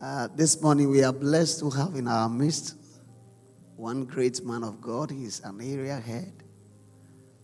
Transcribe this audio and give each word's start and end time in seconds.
Uh, 0.00 0.28
this 0.36 0.62
morning 0.62 0.88
we 0.90 1.02
are 1.02 1.12
blessed 1.12 1.58
to 1.58 1.68
have 1.70 1.96
in 1.96 2.06
our 2.06 2.28
midst 2.28 2.76
one 3.74 4.04
great 4.04 4.44
man 4.44 4.62
of 4.62 4.80
God. 4.80 5.10
He's 5.10 5.40
an 5.40 5.60
area 5.60 5.96
head 5.96 6.32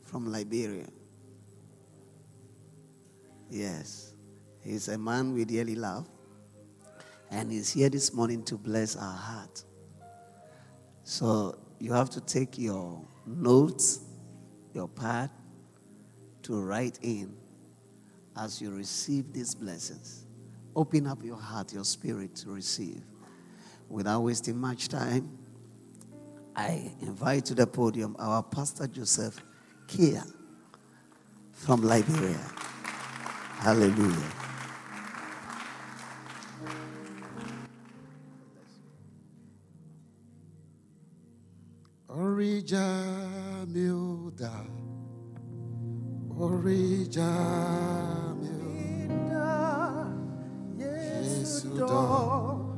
from 0.04 0.30
Liberia. 0.30 0.86
Yes, 3.50 4.14
he's 4.60 4.86
a 4.86 4.96
man 4.96 5.32
we 5.32 5.44
dearly 5.44 5.74
love. 5.74 6.08
And 7.32 7.50
he's 7.50 7.72
here 7.72 7.88
this 7.88 8.14
morning 8.14 8.44
to 8.44 8.56
bless 8.56 8.94
our 8.94 9.16
heart. 9.16 9.64
So 11.02 11.58
you 11.80 11.92
have 11.92 12.08
to 12.10 12.20
take 12.20 12.56
your 12.56 13.04
notes, 13.26 13.98
your 14.72 14.86
pad, 14.86 15.28
to 16.42 16.62
write 16.62 17.00
in 17.02 17.36
as 18.36 18.62
you 18.62 18.70
receive 18.70 19.32
these 19.32 19.56
blessings. 19.56 20.23
Open 20.76 21.06
up 21.06 21.22
your 21.22 21.36
heart, 21.36 21.72
your 21.72 21.84
spirit 21.84 22.34
to 22.36 22.50
receive. 22.50 23.02
Without 23.88 24.20
wasting 24.22 24.58
much 24.58 24.88
time, 24.88 25.38
I 26.56 26.90
invite 27.00 27.44
to 27.46 27.54
the 27.54 27.66
podium 27.66 28.16
our 28.18 28.42
Pastor 28.42 28.86
Joseph 28.86 29.40
Kia 29.86 30.24
from 31.52 31.82
Liberia. 31.82 32.40
Hallelujah. 33.58 34.32
Orija 42.08 43.66
milda, 43.66 44.52
orija 46.38 48.23
Yesu 51.74 52.73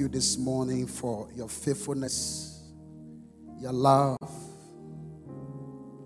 you 0.00 0.08
this 0.08 0.38
morning 0.38 0.86
for 0.86 1.28
your 1.36 1.48
faithfulness, 1.48 2.72
your 3.60 3.72
love, 3.72 4.16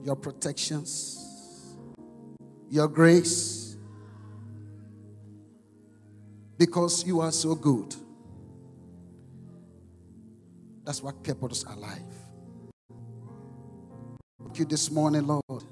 your 0.03 0.16
protections, 0.16 1.77
your 2.69 2.88
grace, 2.88 3.77
because 6.59 7.06
you 7.06 7.21
are 7.21 7.31
so 7.31 7.55
good. 7.55 7.94
That's 10.82 11.00
what 11.00 11.22
kept 11.22 11.43
us 11.44 11.62
alive. 11.62 12.03
Thank 14.43 14.59
you 14.59 14.65
this 14.65 14.91
morning, 14.91 15.26
Lord, 15.26 15.62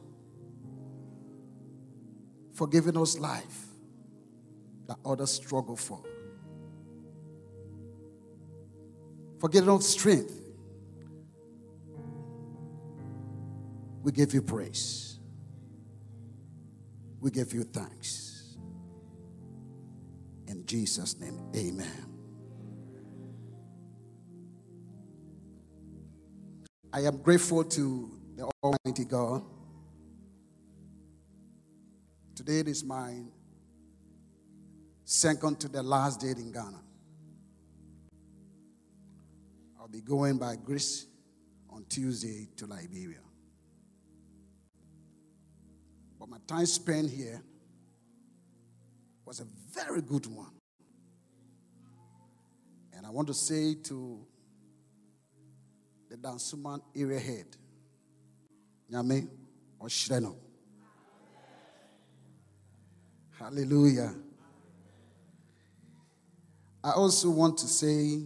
for 2.55 2.69
giving 2.69 2.97
us 2.97 3.19
life 3.19 3.67
that 4.87 4.99
others 5.05 5.33
struggle 5.33 5.77
for. 5.77 6.03
For 9.43 9.49
giving 9.49 9.71
us 9.71 9.89
strength. 9.89 10.39
We 14.05 14.13
give 14.13 14.33
you 14.35 14.41
praise. 14.41 15.19
We 17.21 17.33
give 17.33 17.53
you 17.53 17.65
thanks. 17.65 18.57
In 20.47 20.65
Jesus' 20.65 21.19
name, 21.19 21.41
amen. 21.57 22.07
I 26.93 27.01
am 27.01 27.17
grateful 27.17 27.65
to 27.65 28.13
the 28.37 28.49
Almighty 28.63 29.05
God. 29.05 29.43
Today 32.37 32.61
is 32.71 32.85
my 32.85 33.13
second 35.05 35.59
to 35.59 35.69
the 35.69 35.83
last 35.83 36.21
day 36.21 36.29
in 36.29 36.53
Ghana. 36.53 36.79
I'll 39.83 39.89
be 39.89 40.01
going 40.01 40.39
by 40.39 40.55
grace 40.55 41.07
on 41.69 41.85
Tuesday 41.89 42.47
to 42.55 42.67
Liberia. 42.67 43.19
But 46.21 46.29
my 46.29 46.37
time 46.47 46.67
spent 46.67 47.11
here 47.11 47.43
was 49.25 49.41
a 49.41 49.45
very 49.75 50.01
good 50.01 50.27
one. 50.27 50.53
And 52.93 53.05
I 53.05 53.11
want 53.11 53.27
to 53.27 53.35
say 53.35 53.75
to 53.83 54.25
the 56.09 56.17
Dansoman 56.17 56.81
area 56.95 57.19
head, 57.19 57.47
Nyame 58.89 59.27
Oshreno. 59.81 60.37
Hallelujah. 63.37 64.15
I 66.85 66.93
also 66.93 67.31
want 67.31 67.59
to 67.59 67.67
say 67.67 68.23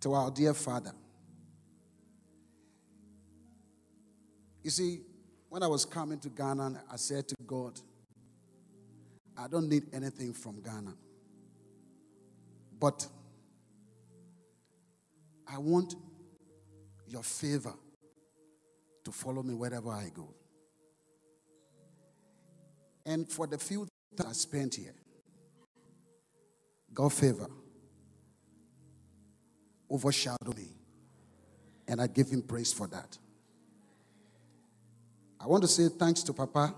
to 0.00 0.14
our 0.14 0.30
dear 0.30 0.54
Father, 0.54 0.92
you 4.62 4.70
see, 4.70 5.00
when 5.48 5.62
I 5.62 5.66
was 5.66 5.84
coming 5.84 6.18
to 6.20 6.28
Ghana, 6.28 6.82
I 6.90 6.96
said 6.96 7.28
to 7.28 7.34
God, 7.46 7.80
I 9.36 9.48
don't 9.48 9.68
need 9.68 9.84
anything 9.92 10.32
from 10.32 10.60
Ghana. 10.62 10.94
But 12.78 13.06
I 15.46 15.58
want 15.58 15.94
your 17.06 17.22
favor 17.22 17.74
to 19.04 19.12
follow 19.12 19.42
me 19.42 19.54
wherever 19.54 19.90
I 19.90 20.10
go. 20.14 20.34
And 23.04 23.28
for 23.28 23.46
the 23.46 23.58
few 23.58 23.88
that 24.16 24.26
I 24.26 24.32
spent 24.32 24.76
here, 24.76 24.94
God 26.92 27.12
favor 27.12 27.48
overshadowed 29.90 30.56
me. 30.56 30.68
And 31.88 32.00
I 32.00 32.06
give 32.06 32.28
him 32.28 32.42
praise 32.42 32.72
for 32.72 32.86
that. 32.88 33.18
I 35.40 35.46
want 35.46 35.62
to 35.62 35.68
say 35.68 35.88
thanks 35.88 36.22
to 36.24 36.32
Papa 36.32 36.74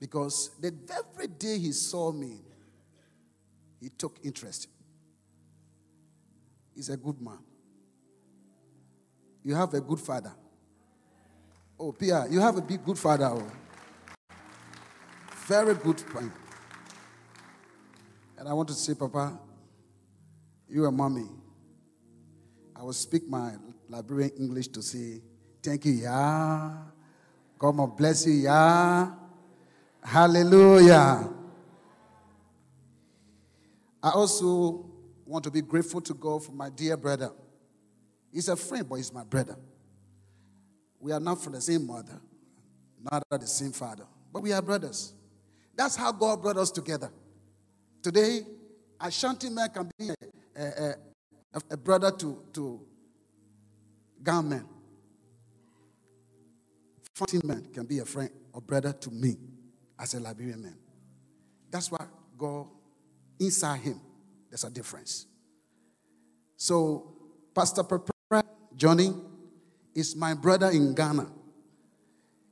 because 0.00 0.50
the 0.60 0.74
every 0.90 1.28
day 1.28 1.58
he 1.58 1.70
saw 1.70 2.10
me, 2.10 2.40
he 3.80 3.88
took 3.90 4.18
interest. 4.24 4.68
He's 6.74 6.88
a 6.88 6.96
good 6.96 7.20
man. 7.20 7.38
You 9.44 9.54
have 9.54 9.74
a 9.74 9.80
good 9.80 10.00
father. 10.00 10.32
Oh, 11.78 11.92
Pia, 11.92 12.26
you 12.30 12.40
have 12.40 12.56
a 12.56 12.62
big 12.62 12.84
good 12.84 12.98
father. 12.98 13.26
Oh. 13.26 13.46
Very 15.46 15.74
good 15.74 16.02
man. 16.14 16.32
And 18.38 18.48
I 18.48 18.52
want 18.52 18.68
to 18.68 18.74
say, 18.74 18.94
Papa, 18.94 19.38
You 20.72 20.86
and 20.86 20.96
mommy. 20.96 21.28
I 22.74 22.82
will 22.82 22.94
speak 22.94 23.28
my 23.28 23.52
Liberian 23.90 24.30
English 24.38 24.68
to 24.68 24.80
say, 24.80 25.20
Thank 25.62 25.84
you, 25.84 25.92
yeah. 25.92 26.72
God 27.58 27.72
bless 27.94 28.26
you, 28.26 28.32
yeah. 28.32 29.12
Hallelujah. 30.02 31.28
I 34.02 34.10
also 34.10 34.86
want 35.26 35.44
to 35.44 35.50
be 35.50 35.60
grateful 35.60 36.00
to 36.00 36.14
God 36.14 36.42
for 36.42 36.52
my 36.52 36.70
dear 36.70 36.96
brother. 36.96 37.32
He's 38.32 38.48
a 38.48 38.56
friend, 38.56 38.88
but 38.88 38.94
he's 38.96 39.12
my 39.12 39.24
brother. 39.24 39.56
We 40.98 41.12
are 41.12 41.20
not 41.20 41.44
from 41.44 41.52
the 41.52 41.60
same 41.60 41.86
mother, 41.86 42.18
not 43.10 43.22
the 43.30 43.46
same 43.46 43.72
father, 43.72 44.06
but 44.32 44.42
we 44.42 44.52
are 44.52 44.62
brothers. 44.62 45.12
That's 45.76 45.96
how 45.96 46.12
God 46.12 46.40
brought 46.40 46.56
us 46.56 46.70
together. 46.70 47.12
Today, 48.02 48.40
Ashanti 48.98 49.50
man 49.50 49.68
can 49.68 49.90
be 49.98 50.08
a, 50.08 50.14
a, 50.56 50.94
a, 51.70 51.76
brother 51.76 52.10
to, 52.10 52.44
to 52.52 52.80
gunman. 54.22 54.66
Ashanti 57.14 57.46
man 57.46 57.66
can 57.72 57.86
be 57.86 57.98
a 57.98 58.04
friend 58.04 58.30
or 58.52 58.60
brother 58.60 58.92
to 58.92 59.10
me 59.10 59.36
as 59.98 60.14
a 60.14 60.20
Liberian 60.20 60.62
man. 60.62 60.76
That's 61.70 61.90
why 61.90 62.04
God, 62.36 62.66
inside 63.38 63.80
him, 63.80 64.00
there's 64.50 64.64
a 64.64 64.70
difference. 64.70 65.26
So, 66.56 67.14
Pastor 67.54 67.82
Pepper, 67.82 68.42
Johnny, 68.76 69.12
is 69.94 70.16
my 70.16 70.34
brother 70.34 70.70
in 70.70 70.94
Ghana. 70.94 71.30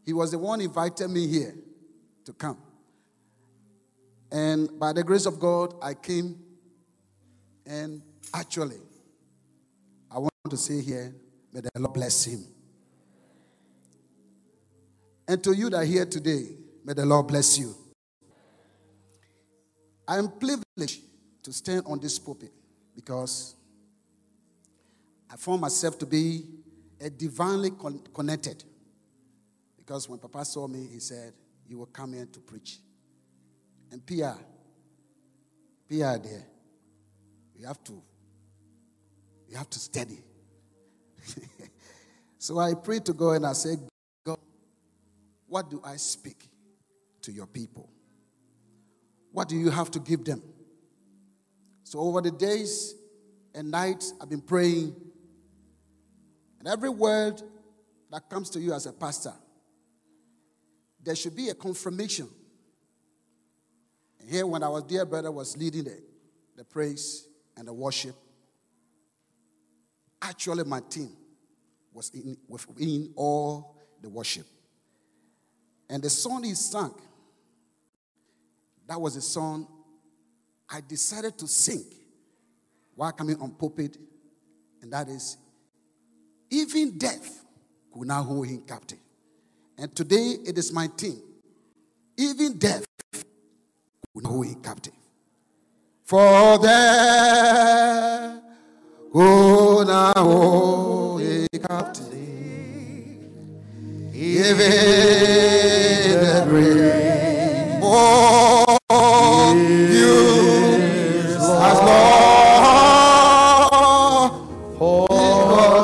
He 0.04 0.12
was 0.12 0.30
the 0.30 0.38
one 0.38 0.60
invited 0.60 1.08
me 1.08 1.26
here 1.26 1.54
to 2.24 2.32
come. 2.32 2.58
And 4.30 4.78
by 4.78 4.92
the 4.92 5.02
grace 5.02 5.26
of 5.26 5.38
God, 5.38 5.74
I 5.82 5.94
came. 5.94 6.38
And 7.70 8.02
actually, 8.34 8.80
I 10.10 10.18
want 10.18 10.32
to 10.50 10.56
say 10.56 10.80
here, 10.80 11.14
may 11.52 11.60
the 11.60 11.70
Lord 11.78 11.94
bless 11.94 12.24
him. 12.24 12.44
And 15.28 15.42
to 15.44 15.52
you 15.54 15.70
that 15.70 15.76
are 15.76 15.84
here 15.84 16.04
today, 16.04 16.48
may 16.84 16.94
the 16.94 17.06
Lord 17.06 17.28
bless 17.28 17.56
you. 17.60 17.72
I 20.08 20.18
am 20.18 20.32
privileged 20.32 21.02
to 21.44 21.52
stand 21.52 21.84
on 21.86 22.00
this 22.00 22.18
pulpit 22.18 22.50
because 22.92 23.54
I 25.32 25.36
found 25.36 25.60
myself 25.60 25.96
to 26.00 26.06
be 26.06 26.46
a 27.00 27.08
divinely 27.08 27.70
con- 27.70 28.02
connected. 28.12 28.64
Because 29.76 30.08
when 30.08 30.18
Papa 30.18 30.44
saw 30.44 30.66
me, 30.66 30.88
he 30.92 30.98
said, 30.98 31.34
You 31.68 31.78
will 31.78 31.86
come 31.86 32.14
here 32.14 32.26
to 32.32 32.40
preach. 32.40 32.78
And 33.92 34.04
Pierre, 34.04 34.38
Pierre 35.88 36.18
there, 36.18 36.49
you 37.60 37.66
have 37.66 37.84
to, 37.84 38.02
you 39.46 39.56
have 39.58 39.68
to 39.68 39.78
study. 39.78 40.18
so 42.38 42.58
I 42.58 42.72
pray 42.72 43.00
to 43.00 43.12
God 43.12 43.32
and 43.32 43.46
I 43.46 43.52
say, 43.52 43.76
God, 44.24 44.38
what 45.46 45.68
do 45.68 45.82
I 45.84 45.96
speak 45.96 46.48
to 47.20 47.32
your 47.32 47.46
people? 47.46 47.90
What 49.30 49.50
do 49.50 49.56
you 49.56 49.68
have 49.68 49.90
to 49.90 50.00
give 50.00 50.24
them? 50.24 50.42
So 51.84 51.98
over 51.98 52.22
the 52.22 52.30
days 52.30 52.94
and 53.54 53.70
nights, 53.70 54.14
I've 54.22 54.30
been 54.30 54.40
praying. 54.40 54.96
And 56.60 56.66
every 56.66 56.88
word 56.88 57.42
that 58.10 58.30
comes 58.30 58.48
to 58.50 58.60
you 58.60 58.72
as 58.72 58.86
a 58.86 58.92
pastor, 58.92 59.34
there 61.02 61.14
should 61.14 61.36
be 61.36 61.50
a 61.50 61.54
confirmation 61.54 62.28
here, 64.26 64.46
when 64.46 64.62
our 64.62 64.80
dear 64.80 65.04
brother 65.04 65.30
was 65.30 65.56
leading 65.56 65.84
the, 65.84 66.00
the 66.56 66.64
praise 66.64 67.26
and 67.60 67.68
the 67.68 67.74
worship, 67.74 68.16
actually 70.22 70.64
my 70.64 70.80
team 70.80 71.10
was 71.92 72.10
in, 72.14 72.34
within 72.48 73.12
all 73.14 73.76
the 74.00 74.08
worship. 74.08 74.46
And 75.90 76.02
the 76.02 76.08
song 76.08 76.42
he 76.42 76.54
sang, 76.54 76.94
that 78.88 78.98
was 78.98 79.14
a 79.16 79.20
song 79.20 79.68
I 80.70 80.80
decided 80.80 81.36
to 81.36 81.46
sing 81.46 81.84
while 82.94 83.12
coming 83.12 83.38
on 83.42 83.50
pulpit, 83.50 83.98
and 84.80 84.90
that 84.94 85.08
is, 85.08 85.36
even 86.48 86.96
death 86.96 87.44
could 87.92 88.08
not 88.08 88.22
hold 88.22 88.46
him 88.46 88.62
captive. 88.66 89.00
And 89.76 89.94
today 89.94 90.36
it 90.46 90.56
is 90.56 90.72
my 90.72 90.86
team. 90.86 91.20
Even 92.16 92.56
death 92.56 92.86
could 93.12 93.24
not 94.22 94.30
hold 94.30 94.46
him 94.46 94.62
captive. 94.62 94.94
For 96.10 96.58
there 96.58 98.42
go 99.12 99.84
now 99.84 101.18
a 101.20 101.46
captive. 101.56 102.12
Even 104.12 104.70
the 106.20 106.44
grave. 106.48 107.78
Oh, 107.80 108.76
you 109.94 110.18
as 111.38 111.78
Lord. 111.86 113.30
For 114.78 115.06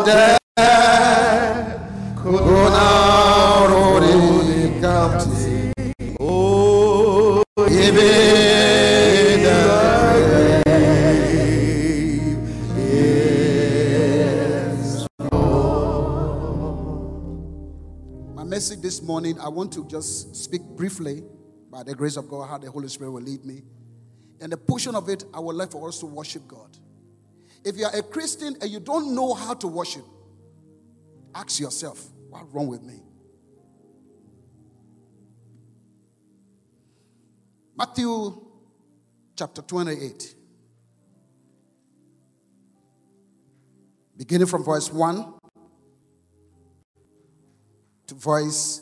there 0.06 0.38
go 2.24 2.34
now 2.74 3.70
a 4.02 4.10
captive. 4.80 6.18
Oh, 6.18 7.44
Even 7.70 8.25
this 18.96 19.06
morning, 19.06 19.38
I 19.38 19.48
want 19.48 19.74
to 19.74 19.86
just 19.88 20.34
speak 20.34 20.62
briefly, 20.62 21.22
by 21.70 21.82
the 21.82 21.94
grace 21.94 22.16
of 22.16 22.30
God, 22.30 22.48
how 22.48 22.56
the 22.56 22.70
Holy 22.70 22.88
Spirit 22.88 23.10
will 23.10 23.20
lead 23.20 23.44
me. 23.44 23.62
And 24.40 24.50
the 24.50 24.56
portion 24.56 24.94
of 24.94 25.10
it, 25.10 25.22
I 25.34 25.40
would 25.40 25.54
like 25.54 25.70
for 25.70 25.86
us 25.86 25.98
to 25.98 26.06
worship 26.06 26.48
God. 26.48 26.78
If 27.62 27.76
you 27.76 27.84
are 27.84 27.94
a 27.94 28.02
Christian 28.02 28.56
and 28.58 28.70
you 28.70 28.80
don't 28.80 29.14
know 29.14 29.34
how 29.34 29.52
to 29.52 29.66
worship, 29.68 30.04
ask 31.34 31.60
yourself, 31.60 32.06
what's 32.30 32.50
wrong 32.54 32.68
with 32.68 32.82
me? 32.82 33.02
Matthew 37.76 38.46
chapter 39.36 39.60
28, 39.60 40.34
beginning 44.16 44.46
from 44.46 44.64
verse 44.64 44.90
1 44.90 45.34
to 48.06 48.14
verse 48.14 48.80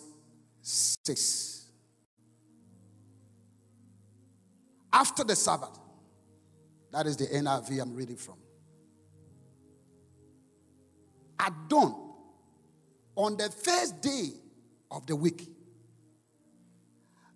6. 0.65 1.67
After 4.91 5.23
the 5.23 5.37
Sabbath, 5.37 5.79
that 6.91 7.07
is 7.07 7.19
the 7.19 7.27
NIV 7.27 7.83
I'm 7.83 7.95
reading 7.95 8.17
from. 8.17 8.37
At 11.39 11.53
dawn, 11.69 11.95
on 13.15 13.37
the 13.37 13.51
first 13.51 14.01
day 14.01 14.31
of 14.91 15.07
the 15.07 15.15
week, 15.15 15.51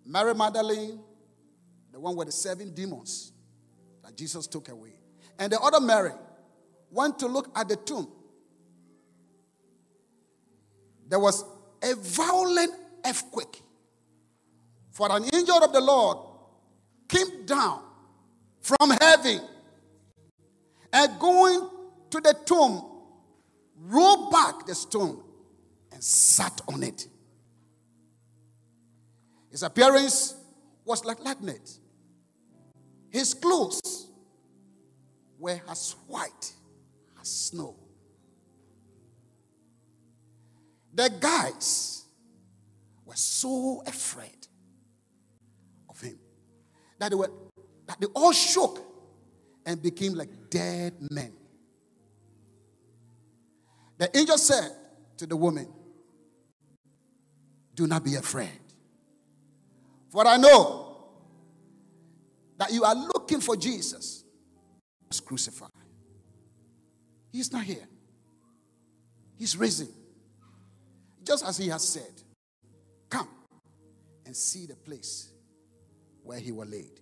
Mary 0.05 0.33
Magdalene, 0.33 0.99
the 1.91 1.99
one 1.99 2.15
with 2.15 2.29
the 2.29 2.31
seven 2.31 2.73
demons 2.73 3.31
that 4.03 4.17
Jesus 4.17 4.47
took 4.47 4.69
away, 4.69 4.93
and 5.37 5.51
the 5.51 5.59
other 5.59 5.79
Mary 5.79 6.13
went 6.89 7.19
to 7.19 7.27
look 7.27 7.51
at 7.55 7.69
the 7.69 7.75
tomb. 7.75 8.11
There 11.07 11.19
was 11.19 11.43
a 11.83 11.93
violent 11.93 12.73
earthquake. 13.05 13.61
For 14.91 15.11
an 15.11 15.23
angel 15.33 15.63
of 15.63 15.71
the 15.71 15.81
Lord 15.81 16.17
came 17.07 17.45
down 17.45 17.81
from 18.61 18.91
heaven 19.01 19.41
and 20.91 21.19
going 21.19 21.69
to 22.09 22.19
the 22.19 22.35
tomb, 22.45 22.83
rolled 23.77 24.31
back 24.31 24.65
the 24.65 24.75
stone 24.75 25.21
and 25.91 26.03
sat 26.03 26.59
on 26.67 26.83
it. 26.83 27.07
His 29.51 29.63
appearance 29.63 30.35
was 30.85 31.05
like 31.05 31.23
lightning. 31.23 31.59
His 33.09 33.33
clothes 33.33 34.07
were 35.39 35.59
as 35.69 35.95
white 36.07 36.53
as 37.21 37.29
snow. 37.29 37.75
The 40.93 41.11
guys 41.19 41.98
so 43.19 43.83
afraid 43.85 44.47
of 45.89 45.99
him 46.01 46.19
that 46.99 47.09
they 47.09 47.15
were 47.15 47.31
that 47.87 47.99
they 47.99 48.07
all 48.07 48.31
shook 48.31 48.79
and 49.65 49.81
became 49.81 50.13
like 50.13 50.29
dead 50.49 50.93
men. 51.11 51.33
The 53.97 54.15
angel 54.17 54.37
said 54.37 54.71
to 55.17 55.25
the 55.25 55.35
woman, 55.35 55.67
Do 57.75 57.85
not 57.85 58.03
be 58.03 58.15
afraid. 58.15 58.59
For 60.09 60.25
I 60.25 60.37
know 60.37 60.97
that 62.57 62.71
you 62.71 62.83
are 62.83 62.95
looking 62.95 63.41
for 63.41 63.55
Jesus 63.55 64.23
was 65.07 65.19
crucified. 65.19 65.69
He's 67.31 67.51
not 67.51 67.63
here. 67.63 67.87
He's 69.37 69.55
risen. 69.55 69.89
Just 71.23 71.45
as 71.45 71.57
he 71.57 71.67
has 71.67 71.87
said, 71.87 72.23
come 73.09 73.27
and 74.25 74.35
see 74.35 74.65
the 74.65 74.75
place 74.75 75.31
where 76.23 76.39
he 76.39 76.51
was 76.51 76.69
laid. 76.69 76.99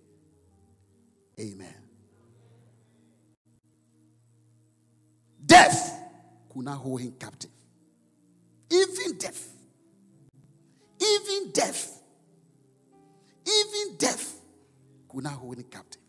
Amen. 1.38 1.74
Death 5.44 6.02
could 6.52 6.64
not 6.64 6.78
hold 6.78 7.00
him 7.00 7.12
captive. 7.18 7.50
Even 8.70 9.18
death. 9.18 9.48
Even 11.00 11.50
death. 11.52 12.02
Even 13.46 13.96
death 13.96 14.40
could 15.08 15.24
not 15.24 15.34
hold 15.34 15.56
him 15.56 15.64
captive. 15.70 16.02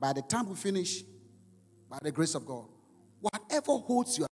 By 0.00 0.12
the 0.12 0.22
time 0.22 0.48
we 0.48 0.54
finish, 0.56 1.02
by 1.88 1.98
the 2.02 2.10
grace 2.10 2.34
of 2.34 2.44
God, 2.44 2.66
whatever 3.20 3.72
holds 3.72 4.18
life, 4.18 4.28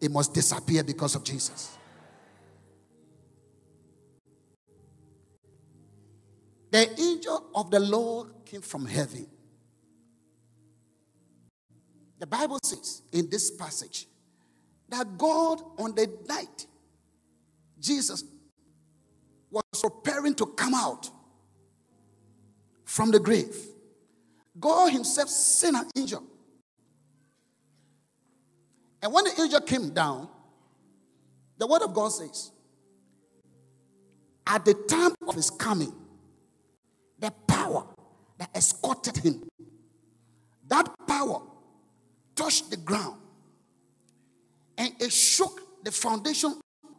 it 0.00 0.10
must 0.10 0.34
disappear 0.34 0.84
because 0.84 1.14
of 1.14 1.24
Jesus. 1.24 1.76
The 6.70 7.00
angel 7.00 7.46
of 7.54 7.70
the 7.70 7.80
Lord 7.80 8.28
came 8.44 8.60
from 8.60 8.86
heaven. 8.86 9.26
The 12.18 12.26
Bible 12.26 12.58
says 12.62 13.02
in 13.12 13.30
this 13.30 13.50
passage 13.50 14.06
that 14.88 15.16
God, 15.16 15.62
on 15.78 15.94
the 15.94 16.10
night 16.28 16.66
Jesus 17.80 18.24
was 19.50 19.62
preparing 19.80 20.34
to 20.34 20.46
come 20.46 20.74
out 20.74 21.08
from 22.84 23.10
the 23.10 23.20
grave, 23.20 23.56
God 24.58 24.92
Himself 24.92 25.28
sent 25.28 25.76
an 25.76 25.88
angel. 25.96 26.22
And 29.02 29.12
when 29.12 29.24
the 29.24 29.40
angel 29.40 29.60
came 29.60 29.90
down, 29.90 30.28
the 31.56 31.66
Word 31.66 31.82
of 31.82 31.94
God 31.94 32.08
says, 32.08 32.52
at 34.46 34.64
the 34.64 34.74
time 34.74 35.14
of 35.26 35.34
His 35.34 35.50
coming, 35.50 35.92
the 37.18 37.30
power 37.46 37.84
that 38.38 38.50
escorted 38.54 39.16
him, 39.16 39.48
that 40.68 40.88
power 41.06 41.42
touched 42.34 42.70
the 42.70 42.76
ground 42.76 43.16
and 44.76 44.92
it 45.00 45.12
shook 45.12 45.84
the 45.84 45.90
foundation 45.90 46.54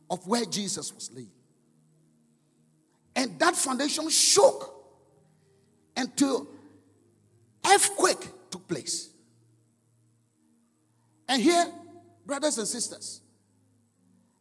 of 0.10 0.26
where 0.28 0.46
Jesus 0.46 0.94
was 0.94 1.12
laid. 1.14 1.30
And 3.16 3.40
that 3.40 3.56
foundation 3.56 4.10
shook 4.10 4.76
until 5.96 6.48
earthquake 7.66 8.30
took 8.50 8.68
place. 8.68 9.10
And 11.28 11.42
here, 11.42 11.68
brothers 12.30 12.60
and 12.60 12.68
sisters, 12.68 13.22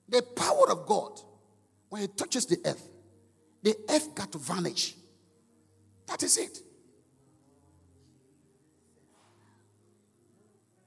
the 0.07 0.21
power 0.21 0.71
of 0.71 0.85
God, 0.85 1.18
when 1.88 2.02
it 2.02 2.18
touches 2.18 2.45
the 2.45 2.59
earth, 2.66 2.87
the 3.62 3.75
earth 3.88 4.14
got 4.14 4.30
to 4.33 4.38
vanish. 4.38 4.95
That 6.07 6.23
is 6.23 6.37
it. 6.37 6.59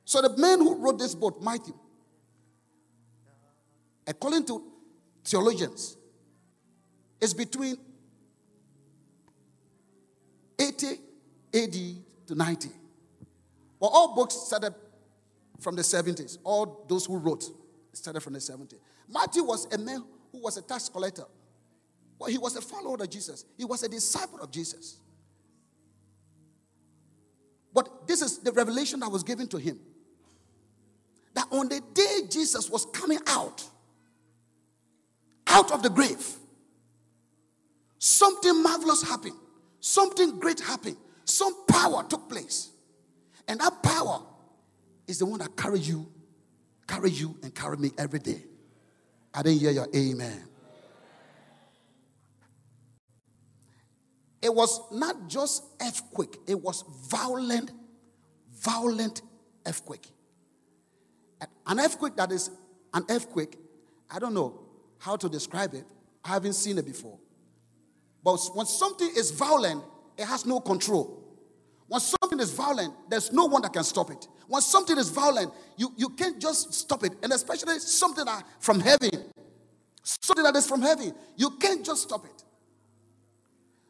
So 0.06 0.22
the 0.22 0.38
man 0.38 0.60
who 0.60 0.76
wrote 0.78 1.00
this 1.00 1.16
book, 1.16 1.42
Matthew, 1.42 1.74
according 4.06 4.46
to 4.46 4.64
theologians, 5.26 5.98
is 7.20 7.34
between 7.34 7.78
80 10.60 10.86
AD 11.52 11.74
to 12.28 12.36
90. 12.36 12.70
Well, 13.80 13.90
all 13.90 14.14
books 14.14 14.36
started 14.36 14.76
from 15.62 15.76
the 15.76 15.82
70s. 15.82 16.40
All 16.44 16.86
those 16.90 17.06
who 17.06 17.18
wrote 17.18 17.46
started 17.94 18.20
from 18.20 18.34
the 18.34 18.40
70s. 18.40 18.80
Matthew 19.08 19.44
was 19.44 19.74
a 19.74 19.78
man 19.78 20.04
who 20.32 20.42
was 20.42 20.58
a 20.58 20.62
tax 20.62 20.90
collector. 20.90 21.26
Well, 22.20 22.30
he 22.30 22.38
was 22.38 22.56
a 22.56 22.62
follower 22.62 22.96
of 22.96 23.10
Jesus. 23.10 23.46
He 23.58 23.66
was 23.66 23.84
a 23.84 23.90
disciple 23.90 24.40
of 24.42 24.52
Jesus. 24.52 24.98
But 27.74 28.08
this 28.08 28.22
is 28.22 28.40
the 28.40 28.52
revelation 28.52 29.00
that 29.00 29.10
was 29.10 29.24
given 29.24 29.48
to 29.48 29.58
him. 29.58 29.80
That 31.34 31.48
on 31.52 31.70
the 31.70 31.82
day 31.94 32.22
Jesus 32.30 32.70
was 32.70 32.86
coming 32.86 33.20
out, 33.28 33.64
out 35.48 35.72
of 35.72 35.82
the 35.84 35.90
grave, 35.90 36.26
something 37.98 38.62
marvelous 38.62 39.02
happened. 39.04 39.36
Something 39.80 40.40
great 40.40 40.60
happened. 40.60 40.98
Some 41.26 41.66
power 41.66 42.04
took 42.08 42.30
place. 42.30 42.70
And 43.48 43.60
that 43.60 43.82
power 43.82 44.22
is 45.12 45.20
the 45.20 45.26
one 45.26 45.40
that 45.40 45.56
carries 45.56 45.88
you, 45.88 46.10
carry 46.88 47.12
you, 47.12 47.38
and 47.44 47.54
carry 47.54 47.78
me 47.78 47.92
every 47.98 48.20
day. 48.20 48.44
I 49.34 49.44
didn't 49.44 49.60
hear 49.60 49.72
your 49.72 49.88
amen. 49.96 50.48
It 54.42 54.54
was 54.54 54.82
not 54.92 55.28
just 55.28 55.64
earthquake, 55.80 56.38
it 56.48 56.60
was 56.60 56.84
violent, 57.10 57.72
violent 58.54 59.22
earthquake. 59.68 60.08
An 61.68 61.80
earthquake 61.80 62.16
that 62.16 62.32
is 62.32 62.50
an 62.94 63.04
earthquake, 63.10 63.58
I 64.10 64.18
don't 64.18 64.34
know 64.34 64.60
how 64.98 65.16
to 65.16 65.30
describe 65.30 65.74
it. 65.74 65.86
I 66.24 66.30
haven't 66.30 66.54
seen 66.54 66.78
it 66.78 66.86
before. 66.86 67.18
But 68.24 68.40
when 68.54 68.66
something 68.66 69.10
is 69.16 69.32
violent, 69.32 69.84
it 70.18 70.26
has 70.26 70.46
no 70.46 70.60
control. 70.60 71.22
When 71.88 72.00
something 72.32 72.44
is 72.44 72.54
violent, 72.54 72.94
there's 73.10 73.34
no 73.34 73.46
one 73.46 73.62
that 73.62 73.74
can 73.74 73.84
stop 73.84 74.10
it. 74.10 74.28
When 74.48 74.62
something 74.62 74.98
is 74.98 75.10
violent, 75.10 75.52
you, 75.76 75.94
you 75.98 76.10
can't 76.10 76.40
just 76.42 76.74
stop 76.74 77.04
it. 77.04 77.12
And 77.22 77.34
especially 77.34 77.78
something 77.80 78.24
that 78.24 78.44
from 78.60 78.80
heaven, 78.80 79.10
something 80.04 80.44
that 80.44 80.56
is 80.56 80.68
from 80.68 80.82
heaven, 80.82 81.14
you 81.36 81.52
can't 81.60 81.86
just 81.86 82.04
stop 82.04 82.24
it. 82.26 82.44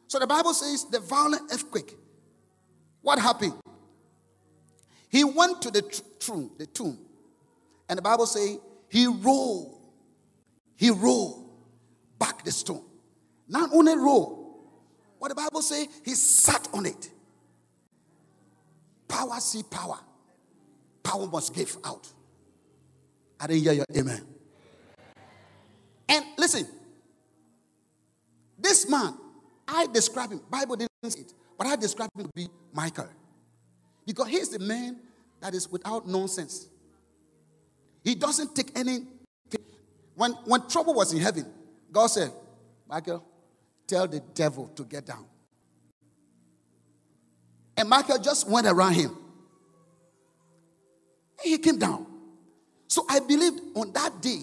So 0.08 0.18
the 0.18 0.26
Bible 0.26 0.54
says 0.54 0.86
the 0.90 0.98
violent 0.98 1.52
earthquake. 1.52 1.96
What 3.00 3.18
happened? 3.18 3.54
He 5.08 5.24
went 5.24 5.62
to 5.62 5.70
the 5.70 5.82
tomb, 6.18 6.50
the 6.58 6.66
tomb, 6.66 6.98
and 7.88 7.98
the 7.98 8.02
Bible 8.02 8.26
says 8.26 8.58
he 8.88 9.06
rolled, 9.06 9.78
he 10.76 10.90
rolled 10.90 11.48
back 12.18 12.44
the 12.44 12.50
stone. 12.50 12.84
Not 13.48 13.70
only 13.72 13.96
roll, 13.96 14.40
what 15.18 15.28
the 15.28 15.34
Bible 15.34 15.62
say, 15.62 15.86
he 16.04 16.14
sat 16.14 16.68
on 16.72 16.86
it. 16.86 17.10
Power 19.12 19.38
see 19.40 19.62
power. 19.62 19.98
Power 21.02 21.26
must 21.26 21.54
give 21.54 21.76
out. 21.84 22.08
I 23.38 23.46
didn't 23.46 23.62
hear 23.62 23.72
your 23.74 23.84
amen. 23.94 24.22
And 26.08 26.24
listen, 26.38 26.66
this 28.58 28.88
man 28.88 29.14
I 29.68 29.86
describe 29.92 30.30
him. 30.30 30.40
Bible 30.50 30.76
didn't 30.76 30.90
say 31.04 31.20
it, 31.20 31.34
but 31.58 31.66
I 31.66 31.76
describe 31.76 32.08
him 32.16 32.24
to 32.24 32.30
be 32.34 32.48
Michael. 32.72 33.08
Because 34.06 34.28
he's 34.28 34.48
the 34.48 34.58
man 34.58 34.98
that 35.40 35.54
is 35.54 35.70
without 35.70 36.08
nonsense. 36.08 36.68
He 38.02 38.14
doesn't 38.14 38.56
take 38.56 38.76
any. 38.76 39.00
When, 40.14 40.32
when 40.46 40.66
trouble 40.68 40.94
was 40.94 41.12
in 41.12 41.20
heaven, 41.20 41.46
God 41.90 42.06
said, 42.06 42.32
Michael, 42.88 43.24
tell 43.86 44.08
the 44.08 44.20
devil 44.34 44.68
to 44.68 44.84
get 44.84 45.04
down. 45.04 45.26
And 47.76 47.88
Michael 47.88 48.18
just 48.18 48.48
went 48.48 48.66
around 48.66 48.94
him. 48.94 49.10
And 51.42 51.50
he 51.50 51.58
came 51.58 51.78
down. 51.78 52.06
So 52.88 53.04
I 53.08 53.20
believed 53.20 53.60
on 53.74 53.92
that 53.92 54.20
day, 54.20 54.42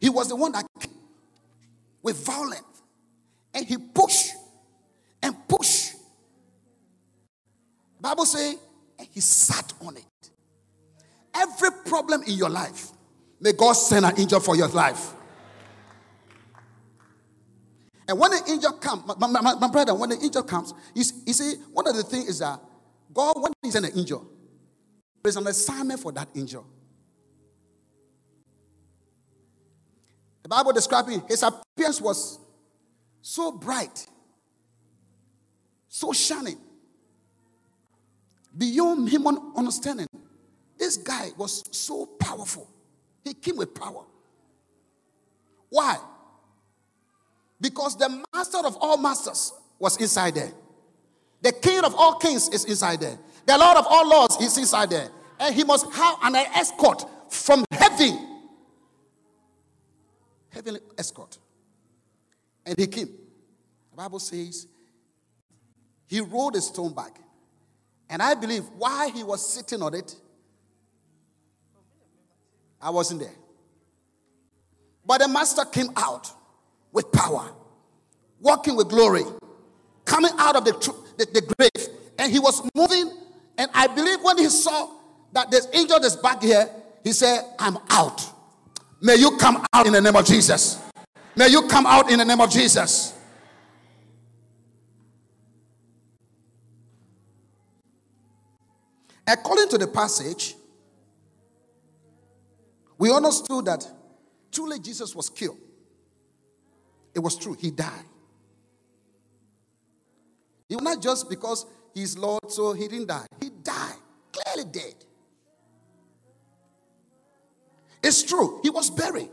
he 0.00 0.08
was 0.08 0.28
the 0.28 0.36
one 0.36 0.52
that 0.52 0.64
came 0.80 0.94
with 2.02 2.24
violence 2.24 2.62
and 3.52 3.66
he 3.66 3.76
pushed 3.76 4.32
and 5.22 5.36
pushed. 5.46 5.94
Bible 8.00 8.24
say 8.24 8.54
and 8.98 9.08
he 9.12 9.20
sat 9.20 9.72
on 9.82 9.96
it. 9.96 10.30
Every 11.34 11.70
problem 11.84 12.22
in 12.22 12.32
your 12.32 12.48
life, 12.48 12.88
may 13.40 13.52
God 13.52 13.74
send 13.74 14.06
an 14.06 14.18
angel 14.18 14.40
for 14.40 14.56
your 14.56 14.68
life. 14.68 15.14
And 18.10 18.18
when 18.18 18.32
the 18.32 18.42
angel 18.50 18.72
comes, 18.72 19.06
my, 19.06 19.28
my, 19.28 19.40
my, 19.40 19.54
my, 19.54 19.70
brother, 19.70 19.94
when 19.94 20.10
the 20.10 20.20
angel 20.20 20.42
comes, 20.42 20.74
you, 20.96 21.04
you 21.24 21.32
see, 21.32 21.54
one 21.72 21.86
of 21.86 21.94
the 21.94 22.02
things 22.02 22.28
is 22.28 22.38
that 22.40 22.58
God, 23.14 23.40
when 23.40 23.52
He 23.62 23.70
sends 23.70 23.88
an 23.88 23.96
angel, 23.96 24.28
there's 25.22 25.36
an 25.36 25.46
assignment 25.46 26.00
for 26.00 26.10
that 26.10 26.28
angel. 26.34 26.66
The 30.42 30.48
Bible 30.48 30.72
describing 30.72 31.22
his 31.28 31.44
appearance 31.44 32.00
was 32.00 32.40
so 33.22 33.52
bright, 33.52 34.04
so 35.86 36.12
shining, 36.12 36.58
beyond 38.58 39.08
human 39.08 39.52
understanding. 39.54 40.08
This 40.76 40.96
guy 40.96 41.28
was 41.36 41.62
so 41.70 42.06
powerful. 42.06 42.68
He 43.22 43.34
came 43.34 43.56
with 43.56 43.72
power. 43.72 44.02
Why? 45.68 45.96
Because 47.60 47.96
the 47.96 48.24
master 48.34 48.58
of 48.64 48.76
all 48.80 48.96
masters 48.96 49.52
was 49.78 49.96
inside 49.98 50.34
there. 50.34 50.52
The 51.42 51.52
king 51.52 51.84
of 51.84 51.94
all 51.94 52.14
kings 52.16 52.48
is 52.48 52.64
inside 52.64 53.00
there. 53.00 53.18
The 53.46 53.56
Lord 53.56 53.76
of 53.76 53.86
all 53.88 54.08
lords 54.08 54.36
is 54.40 54.56
inside 54.56 54.90
there. 54.90 55.08
And 55.38 55.54
he 55.54 55.64
must 55.64 55.90
have 55.92 56.16
an 56.22 56.36
escort 56.36 57.04
from 57.30 57.64
heaven. 57.72 58.44
Heavenly 60.50 60.80
escort. 60.98 61.38
And 62.64 62.78
he 62.78 62.86
came. 62.86 63.08
The 63.90 63.96
Bible 63.96 64.18
says 64.18 64.66
he 66.06 66.20
rolled 66.20 66.56
a 66.56 66.60
stone 66.60 66.94
back. 66.94 67.18
And 68.08 68.20
I 68.20 68.34
believe 68.34 68.64
while 68.76 69.10
he 69.10 69.22
was 69.22 69.54
sitting 69.54 69.82
on 69.82 69.94
it, 69.94 70.14
I 72.82 72.90
wasn't 72.90 73.20
there. 73.20 73.34
But 75.06 75.20
the 75.20 75.28
master 75.28 75.64
came 75.64 75.90
out 75.96 76.30
with 76.92 77.10
power, 77.12 77.50
walking 78.40 78.76
with 78.76 78.88
glory, 78.88 79.22
coming 80.04 80.32
out 80.38 80.56
of 80.56 80.64
the, 80.64 80.72
the, 81.18 81.26
the 81.26 81.54
grave. 81.54 81.88
And 82.18 82.32
he 82.32 82.38
was 82.38 82.62
moving. 82.74 83.10
And 83.58 83.70
I 83.74 83.86
believe 83.86 84.18
when 84.22 84.38
he 84.38 84.48
saw 84.48 84.90
that 85.32 85.50
this 85.50 85.68
angel 85.72 86.04
is 86.04 86.16
back 86.16 86.42
here, 86.42 86.68
he 87.04 87.12
said, 87.12 87.42
I'm 87.58 87.78
out. 87.90 88.22
May 89.00 89.16
you 89.16 89.36
come 89.38 89.64
out 89.72 89.86
in 89.86 89.92
the 89.92 90.00
name 90.00 90.16
of 90.16 90.26
Jesus. 90.26 90.82
May 91.36 91.48
you 91.48 91.66
come 91.68 91.86
out 91.86 92.10
in 92.10 92.18
the 92.18 92.24
name 92.24 92.40
of 92.40 92.50
Jesus. 92.50 93.14
According 99.26 99.68
to 99.68 99.78
the 99.78 99.86
passage, 99.86 100.56
we 102.98 103.12
understood 103.12 103.64
that 103.66 103.86
truly 104.50 104.80
Jesus 104.80 105.14
was 105.14 105.30
killed. 105.30 105.56
It 107.14 107.18
was 107.18 107.36
true, 107.36 107.56
he 107.58 107.70
died. 107.70 108.04
It 110.68 110.76
was 110.76 110.84
not 110.84 111.02
just 111.02 111.28
because 111.28 111.66
he's 111.92 112.16
Lord, 112.16 112.48
so 112.48 112.72
he 112.72 112.86
didn't 112.86 113.08
die. 113.08 113.26
He 113.40 113.50
died, 113.50 113.96
clearly 114.32 114.70
dead. 114.70 114.94
It's 118.02 118.22
true, 118.22 118.60
he 118.62 118.70
was 118.70 118.90
buried. 118.90 119.30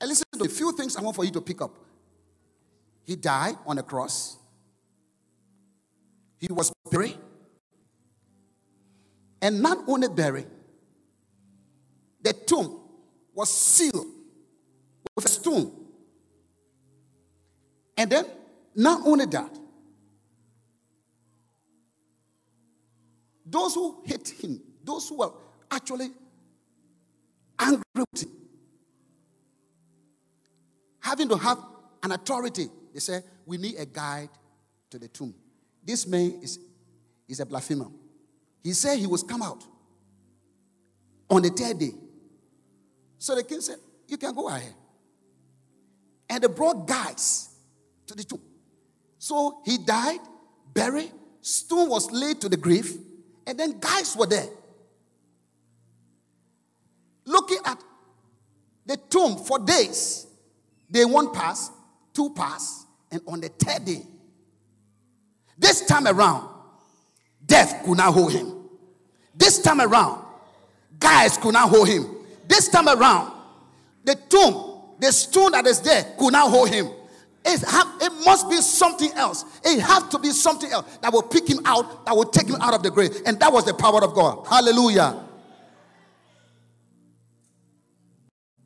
And 0.00 0.08
listen 0.08 0.26
to 0.38 0.44
a 0.44 0.48
few 0.48 0.72
things 0.72 0.96
I 0.96 1.00
want 1.00 1.16
for 1.16 1.24
you 1.24 1.30
to 1.32 1.40
pick 1.40 1.62
up. 1.62 1.74
He 3.04 3.16
died 3.16 3.56
on 3.66 3.78
a 3.78 3.82
cross, 3.82 4.36
he 6.38 6.48
was 6.52 6.72
buried, 6.90 7.16
and 9.40 9.62
not 9.62 9.78
only 9.86 10.08
buried, 10.08 10.46
the 12.20 12.32
tomb 12.32 12.80
was 13.32 13.48
sealed 13.48 14.15
with 15.16 15.24
a 15.24 15.28
stone. 15.28 15.72
And 17.96 18.10
then, 18.10 18.26
not 18.74 19.06
only 19.06 19.24
that, 19.24 19.58
those 23.46 23.74
who 23.74 24.02
hate 24.04 24.28
him, 24.28 24.60
those 24.84 25.08
who 25.08 25.18
were 25.18 25.32
actually 25.70 26.10
angry 27.58 27.82
with 27.94 28.22
him, 28.24 28.30
having 31.00 31.28
to 31.30 31.36
have 31.36 31.58
an 32.02 32.12
authority, 32.12 32.68
they 32.92 33.00
said, 33.00 33.24
We 33.46 33.56
need 33.56 33.76
a 33.78 33.86
guide 33.86 34.28
to 34.90 34.98
the 34.98 35.08
tomb. 35.08 35.34
This 35.82 36.06
man 36.06 36.40
is, 36.42 36.58
is 37.26 37.40
a 37.40 37.46
blasphemer. 37.46 37.86
He 38.62 38.72
said 38.74 38.98
he 38.98 39.06
was 39.06 39.22
come 39.22 39.40
out 39.40 39.64
on 41.30 41.42
the 41.42 41.48
third 41.48 41.78
day. 41.78 41.92
So 43.18 43.34
the 43.34 43.42
king 43.42 43.62
said, 43.62 43.76
You 44.06 44.18
can 44.18 44.34
go 44.34 44.48
ahead. 44.48 44.74
And 46.28 46.42
they 46.42 46.48
brought 46.48 46.86
guys 46.86 47.50
to 48.06 48.14
the 48.14 48.24
tomb. 48.24 48.40
So 49.18 49.60
he 49.64 49.78
died, 49.78 50.20
buried, 50.72 51.12
stone 51.40 51.88
was 51.88 52.10
laid 52.10 52.40
to 52.42 52.48
the 52.48 52.56
grave, 52.56 52.96
and 53.46 53.58
then 53.58 53.78
guys 53.78 54.16
were 54.16 54.26
there. 54.26 54.48
Looking 57.24 57.58
at 57.64 57.82
the 58.86 58.96
tomb 58.96 59.36
for 59.36 59.58
days. 59.58 60.26
Day 60.90 61.04
one 61.04 61.32
pass, 61.32 61.70
two 62.14 62.30
pass, 62.30 62.86
and 63.10 63.20
on 63.26 63.40
the 63.40 63.48
third 63.48 63.84
day, 63.84 64.02
this 65.58 65.84
time 65.84 66.06
around, 66.06 66.48
death 67.44 67.82
could 67.84 67.96
not 67.96 68.14
hold 68.14 68.32
him. 68.32 68.68
This 69.34 69.60
time 69.60 69.80
around, 69.80 70.24
guys 70.98 71.36
could 71.38 71.54
not 71.54 71.68
hold 71.68 71.88
him. 71.88 72.06
This 72.46 72.68
time 72.68 72.88
around, 72.88 73.32
the 74.04 74.14
tomb, 74.28 74.75
the 74.98 75.12
stone 75.12 75.52
that 75.52 75.66
is 75.66 75.80
there, 75.80 76.04
could 76.18 76.32
not 76.32 76.50
hold 76.50 76.70
him. 76.70 76.88
It, 77.44 77.60
have, 77.60 77.86
it 78.00 78.12
must 78.24 78.50
be 78.50 78.56
something 78.56 79.12
else. 79.12 79.44
It 79.64 79.80
has 79.80 80.08
to 80.08 80.18
be 80.18 80.30
something 80.30 80.70
else 80.70 80.98
that 80.98 81.12
will 81.12 81.22
pick 81.22 81.48
him 81.48 81.60
out, 81.64 82.04
that 82.04 82.16
will 82.16 82.24
take 82.24 82.48
him 82.48 82.56
out 82.60 82.74
of 82.74 82.82
the 82.82 82.90
grave. 82.90 83.22
And 83.24 83.38
that 83.38 83.52
was 83.52 83.64
the 83.64 83.74
power 83.74 84.02
of 84.02 84.14
God. 84.14 84.46
Hallelujah. 84.46 85.22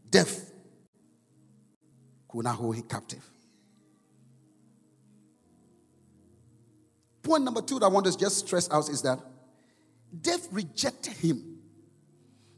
Death 0.08 0.50
could 2.28 2.44
not 2.44 2.56
hold 2.56 2.76
him 2.76 2.82
captive. 2.84 3.24
Point 7.22 7.44
number 7.44 7.60
two 7.60 7.78
that 7.78 7.84
I 7.84 7.88
want 7.88 8.06
to 8.06 8.16
just 8.16 8.46
stress 8.46 8.70
out 8.70 8.88
is 8.88 9.02
that 9.02 9.18
death 10.22 10.48
rejected 10.50 11.12
him. 11.12 11.58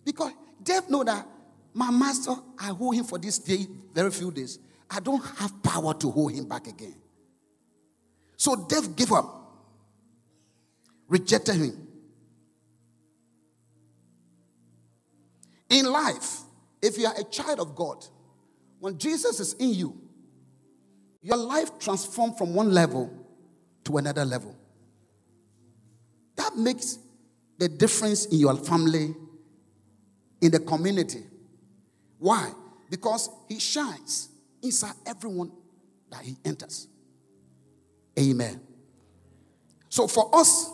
Because 0.05 0.33
death 0.63 0.89
know 0.89 1.03
that 1.03 1.27
my 1.75 1.91
master, 1.91 2.35
I 2.59 2.67
hold 2.69 2.95
him 2.95 3.05
for 3.05 3.19
this 3.19 3.39
day, 3.39 3.67
very 3.95 4.11
few 4.11 4.31
days. 4.31 4.59
I 4.91 5.01
don't 5.01 5.25
have 5.39 5.63
power 5.63 5.95
to 5.95 6.11
hold 6.11 6.33
him 6.33 6.47
back 6.47 6.67
again. 6.67 6.95
So 8.37 8.67
death 8.69 8.95
gave 8.95 9.13
up, 9.13 9.55
rejected 11.09 11.57
him. 11.57 11.89
In 15.71 15.87
life, 15.87 16.41
if 16.83 16.99
you 16.99 17.07
are 17.07 17.15
a 17.19 17.25
child 17.25 17.61
of 17.61 17.75
God, 17.75 18.05
when 18.81 18.99
Jesus 18.99 19.41
is 19.41 19.55
in 19.55 19.73
you, 19.73 19.99
your 21.23 21.37
life 21.37 21.79
transforms 21.79 22.37
from 22.37 22.53
one 22.53 22.73
level 22.73 23.11
to 23.85 23.97
another 23.97 24.25
level. 24.25 24.57
That 26.37 26.57
makes 26.57 26.99
the 27.59 27.69
difference 27.69 28.27
in 28.27 28.39
your 28.39 28.57
family, 28.57 29.15
in 30.41 30.51
the 30.51 30.59
community. 30.59 31.23
Why? 32.23 32.53
Because 32.89 33.29
he 33.49 33.59
shines 33.59 34.29
inside 34.63 34.95
everyone 35.05 35.51
that 36.09 36.23
he 36.23 36.37
enters. 36.45 36.87
Amen. 38.17 38.61
So 39.89 40.07
for 40.07 40.31
us, 40.33 40.71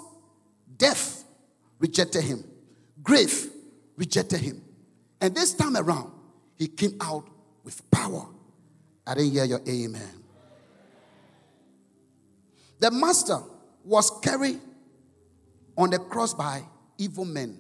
death 0.77 1.25
rejected 1.79 2.23
him, 2.23 2.45
grave 3.03 3.51
rejected 3.97 4.41
him. 4.41 4.61
And 5.23 5.35
this 5.35 5.55
time 5.55 5.75
around, 5.79 6.13
he 6.59 6.69
came 6.69 6.99
out 7.01 7.27
with 7.65 7.91
power. 7.91 8.27
I 9.07 9.15
didn't 9.15 9.31
hear 9.31 9.45
your 9.45 9.63
amen. 9.67 10.23
The 12.79 12.91
master 12.91 13.39
was 13.87 14.11
carried 14.21 14.61
on 15.79 15.89
the 15.89 15.99
cross 15.99 16.35
by 16.35 16.63
evil 16.99 17.25
men. 17.25 17.59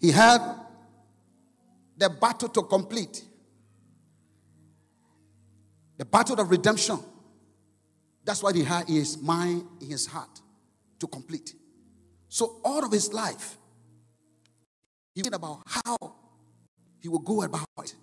He 0.00 0.10
had 0.10 0.40
the 1.96 2.08
battle 2.08 2.48
to 2.48 2.62
complete, 2.62 3.24
the 5.96 6.04
battle 6.04 6.40
of 6.40 6.50
redemption. 6.50 6.98
That's 8.24 8.42
what 8.42 8.54
he 8.54 8.62
had 8.62 8.86
his 8.86 9.18
mind, 9.20 9.64
in 9.80 9.88
his 9.88 10.06
heart 10.06 10.40
to 11.00 11.06
complete. 11.06 11.54
So 12.28 12.60
all 12.64 12.84
of 12.84 12.92
his 12.92 13.12
life, 13.12 13.56
he 15.14 15.22
thinking 15.22 15.34
about 15.34 15.62
how 15.66 16.14
he 17.00 17.08
will 17.08 17.18
go 17.18 17.42
about 17.42 17.66
it. 17.82 17.94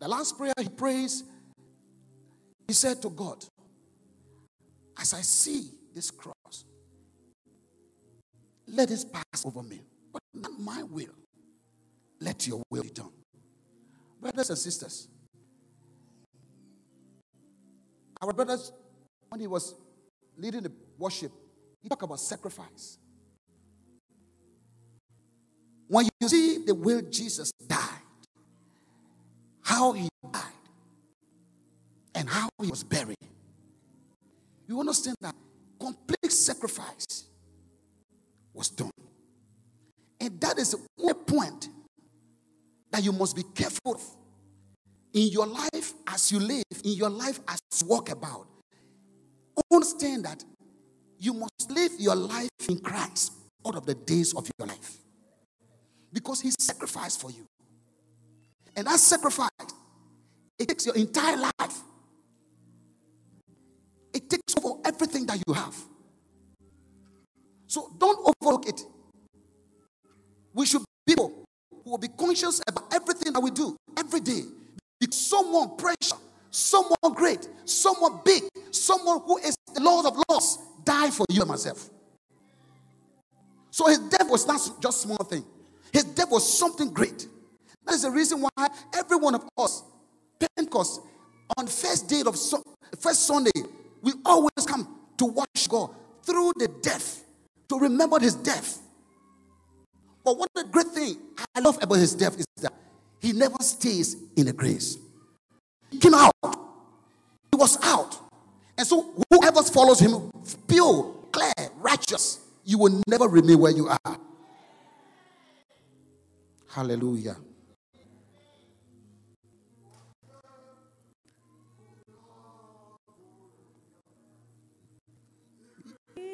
The 0.00 0.08
last 0.08 0.36
prayer 0.36 0.52
he 0.60 0.68
prays, 0.68 1.24
he 2.66 2.74
said 2.74 3.00
to 3.02 3.10
God, 3.10 3.44
As 4.98 5.14
I 5.14 5.20
see 5.20 5.70
this 5.94 6.10
cross, 6.10 6.64
let 8.66 8.90
it 8.90 9.04
pass 9.12 9.46
over 9.46 9.62
me, 9.62 9.80
but 10.14 10.22
not 10.32 10.58
my 10.58 10.82
will. 10.84 11.12
Let 12.20 12.46
your 12.46 12.62
will 12.70 12.82
be 12.82 12.90
done. 12.90 13.12
Brothers 14.20 14.48
and 14.48 14.58
sisters, 14.58 15.08
our 18.22 18.32
brothers, 18.32 18.72
when 19.28 19.40
he 19.40 19.46
was 19.46 19.74
leading 20.38 20.62
the 20.62 20.72
worship, 20.96 21.32
he 21.82 21.88
talked 21.88 22.04
about 22.04 22.20
sacrifice. 22.20 22.96
When 25.88 26.08
you 26.20 26.28
see 26.28 26.64
the 26.64 26.74
way 26.74 27.02
Jesus 27.10 27.52
died, 27.68 27.78
how 29.62 29.92
he 29.92 30.08
died, 30.32 30.42
and 32.14 32.28
how 32.28 32.48
he 32.62 32.68
was 32.68 32.82
buried, 32.82 33.18
you 34.66 34.80
understand 34.80 35.16
that 35.20 35.34
complete 35.78 36.32
sacrifice 36.32 37.24
was 38.54 38.70
done. 38.70 38.93
And 40.24 40.40
that 40.40 40.58
is 40.58 40.74
only 40.98 41.14
point 41.14 41.68
that 42.90 43.04
you 43.04 43.12
must 43.12 43.36
be 43.36 43.42
careful 43.54 43.94
of. 43.94 44.02
in 45.14 45.28
your 45.28 45.46
life 45.46 45.94
as 46.08 46.32
you 46.32 46.40
live, 46.40 46.64
in 46.82 46.92
your 46.94 47.10
life 47.10 47.40
as 47.46 47.58
you 47.80 47.86
walk 47.86 48.10
about, 48.10 48.46
understand 49.72 50.24
that 50.24 50.44
you 51.18 51.32
must 51.32 51.70
live 51.70 51.92
your 51.98 52.16
life 52.16 52.48
in 52.68 52.78
Christ 52.78 53.32
out 53.66 53.76
of 53.76 53.86
the 53.86 53.94
days 53.94 54.34
of 54.34 54.50
your 54.58 54.66
life. 54.66 54.98
Because 56.12 56.40
he 56.40 56.50
sacrificed 56.58 57.20
for 57.20 57.30
you. 57.30 57.46
And 58.76 58.86
that 58.86 58.98
sacrifice, 58.98 59.48
it 60.58 60.68
takes 60.68 60.86
your 60.86 60.96
entire 60.96 61.36
life. 61.36 61.82
It 64.12 64.28
takes 64.28 64.56
over 64.62 64.80
everything 64.84 65.26
that 65.26 65.40
you 65.46 65.54
have. 65.54 65.76
So 67.66 67.90
don't 67.98 68.34
overlook 68.42 68.68
it. 68.68 68.84
We 70.54 70.66
should 70.66 70.82
be 71.06 71.14
people 71.14 71.46
who 71.84 71.90
will 71.90 71.98
be 71.98 72.08
conscious 72.08 72.62
about 72.66 72.94
everything 72.94 73.32
that 73.32 73.40
we 73.40 73.50
do 73.50 73.76
every 73.98 74.20
day. 74.20 74.42
Because 75.00 75.16
someone 75.16 75.76
precious, 75.76 76.14
someone 76.50 76.96
great, 77.14 77.48
someone 77.64 78.20
big, 78.24 78.44
someone 78.70 79.20
who 79.26 79.38
is 79.38 79.56
the 79.74 79.82
Lord 79.82 80.06
of 80.06 80.16
Lords 80.28 80.58
die 80.84 81.10
for 81.10 81.26
you 81.28 81.42
and 81.42 81.50
myself. 81.50 81.90
So 83.70 83.88
his 83.88 83.98
death 83.98 84.30
was 84.30 84.46
not 84.46 84.60
just 84.80 85.02
small 85.02 85.16
thing. 85.16 85.44
His 85.92 86.04
death 86.04 86.30
was 86.30 86.58
something 86.58 86.92
great. 86.92 87.26
That 87.84 87.94
is 87.94 88.02
the 88.02 88.10
reason 88.10 88.40
why 88.40 88.68
every 88.94 89.16
one 89.16 89.34
of 89.34 89.44
us, 89.58 89.82
Pentecost, 90.38 91.00
on 91.58 91.66
first 91.66 92.08
day 92.08 92.22
of 92.24 92.38
first 92.98 93.26
Sunday, 93.26 93.50
we 94.00 94.12
always 94.24 94.52
come 94.64 95.00
to 95.18 95.24
watch 95.26 95.68
God 95.68 95.90
through 96.22 96.52
the 96.56 96.68
death, 96.82 97.24
to 97.68 97.78
remember 97.78 98.18
his 98.18 98.34
death. 98.34 98.78
But 100.24 100.38
one 100.38 100.48
of 100.56 100.64
the 100.64 100.70
great 100.70 100.86
thing 100.86 101.16
I 101.54 101.60
love 101.60 101.78
about 101.82 101.98
his 101.98 102.14
death 102.14 102.38
is 102.38 102.46
that 102.62 102.72
he 103.20 103.32
never 103.32 103.56
stays 103.60 104.16
in 104.36 104.46
the 104.46 104.52
grace. 104.52 104.96
He 105.90 105.98
came 105.98 106.14
out. 106.14 106.32
He 106.42 107.56
was 107.56 107.78
out. 107.82 108.18
And 108.76 108.86
so 108.86 109.14
whoever 109.30 109.62
follows 109.62 110.00
him, 110.00 110.30
pure, 110.66 111.14
clear, 111.30 111.52
righteous, 111.76 112.40
you 112.64 112.78
will 112.78 113.02
never 113.06 113.28
remain 113.28 113.58
where 113.58 113.72
you 113.72 113.88
are. 113.88 114.18
Hallelujah. 116.68 117.36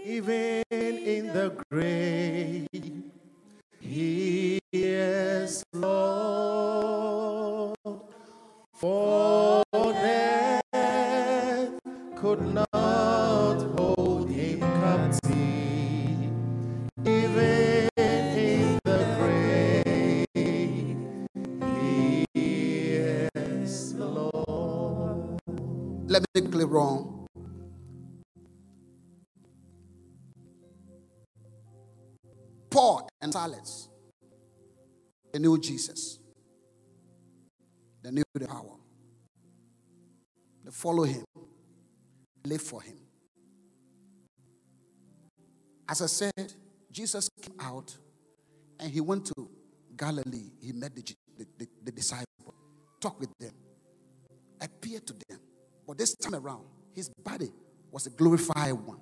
Even 0.03 0.63
in 0.71 1.27
the 1.27 1.63
grave, 1.71 2.67
he 3.91 4.61
is 4.73 5.65
Lord. 5.73 7.77
For 8.75 9.65
death 9.75 10.63
could 12.15 12.55
not 12.55 13.59
hold 13.77 14.31
him 14.31 14.61
captive. 14.61 15.35
Even 17.05 17.89
in 17.99 18.79
the 18.85 19.17
grave, 19.19 20.97
he 21.65 22.25
is 22.35 23.95
Lord. 23.95 25.41
Let 26.07 26.23
me 26.23 26.41
be 26.43 26.49
clear 26.49 26.67
wrong. 26.67 27.27
Paul 32.71 33.10
and 33.23 33.33
Silas, 33.33 33.89
they 35.33 35.39
knew 35.39 35.59
Jesus. 35.59 36.19
They 38.03 38.11
knew 38.11 38.23
the 38.35 38.47
power. 38.47 38.77
They 40.65 40.71
follow 40.71 41.05
him, 41.05 41.25
live 42.45 42.63
for 42.63 42.83
him. 42.83 42.97
As 45.89 46.03
I 46.03 46.07
said, 46.07 46.55
Jesus 46.91 47.29
came 47.43 47.57
out 47.61 47.97
and 48.79 48.91
he 48.91 49.01
went 49.01 49.27
to 49.27 49.51
Galilee. 49.97 50.53
He 50.61 50.73
met 50.73 50.95
the, 50.95 51.03
the, 51.37 51.69
the 51.85 51.93
disciples, 51.93 52.55
talked 53.01 53.21
with 53.21 53.33
them, 53.39 53.53
appeared 54.61 55.07
to 55.09 55.15
them. 55.29 55.41
But 55.87 55.99
this 55.99 56.15
time 56.15 56.35
around, 56.37 56.65
his 56.95 57.11
body 57.23 57.51
was 57.91 58.07
a 58.07 58.11
glorified 58.11 58.73
one. 58.73 59.01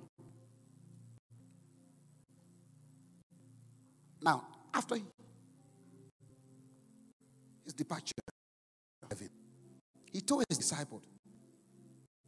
Now, 4.21 4.45
after 4.73 4.95
his 7.63 7.73
departure, 7.73 8.13
he 10.11 10.21
told 10.21 10.43
his 10.49 10.57
disciples 10.57 11.03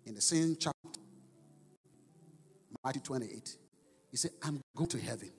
in 0.05 0.15
the 0.15 0.21
same 0.21 0.55
chapter, 0.59 0.77
Matthew 2.83 3.01
28, 3.01 3.57
he 4.09 4.17
said, 4.17 4.31
I'm 4.41 4.59
going 4.75 4.89
to 4.89 4.99
heaven. 4.99 5.31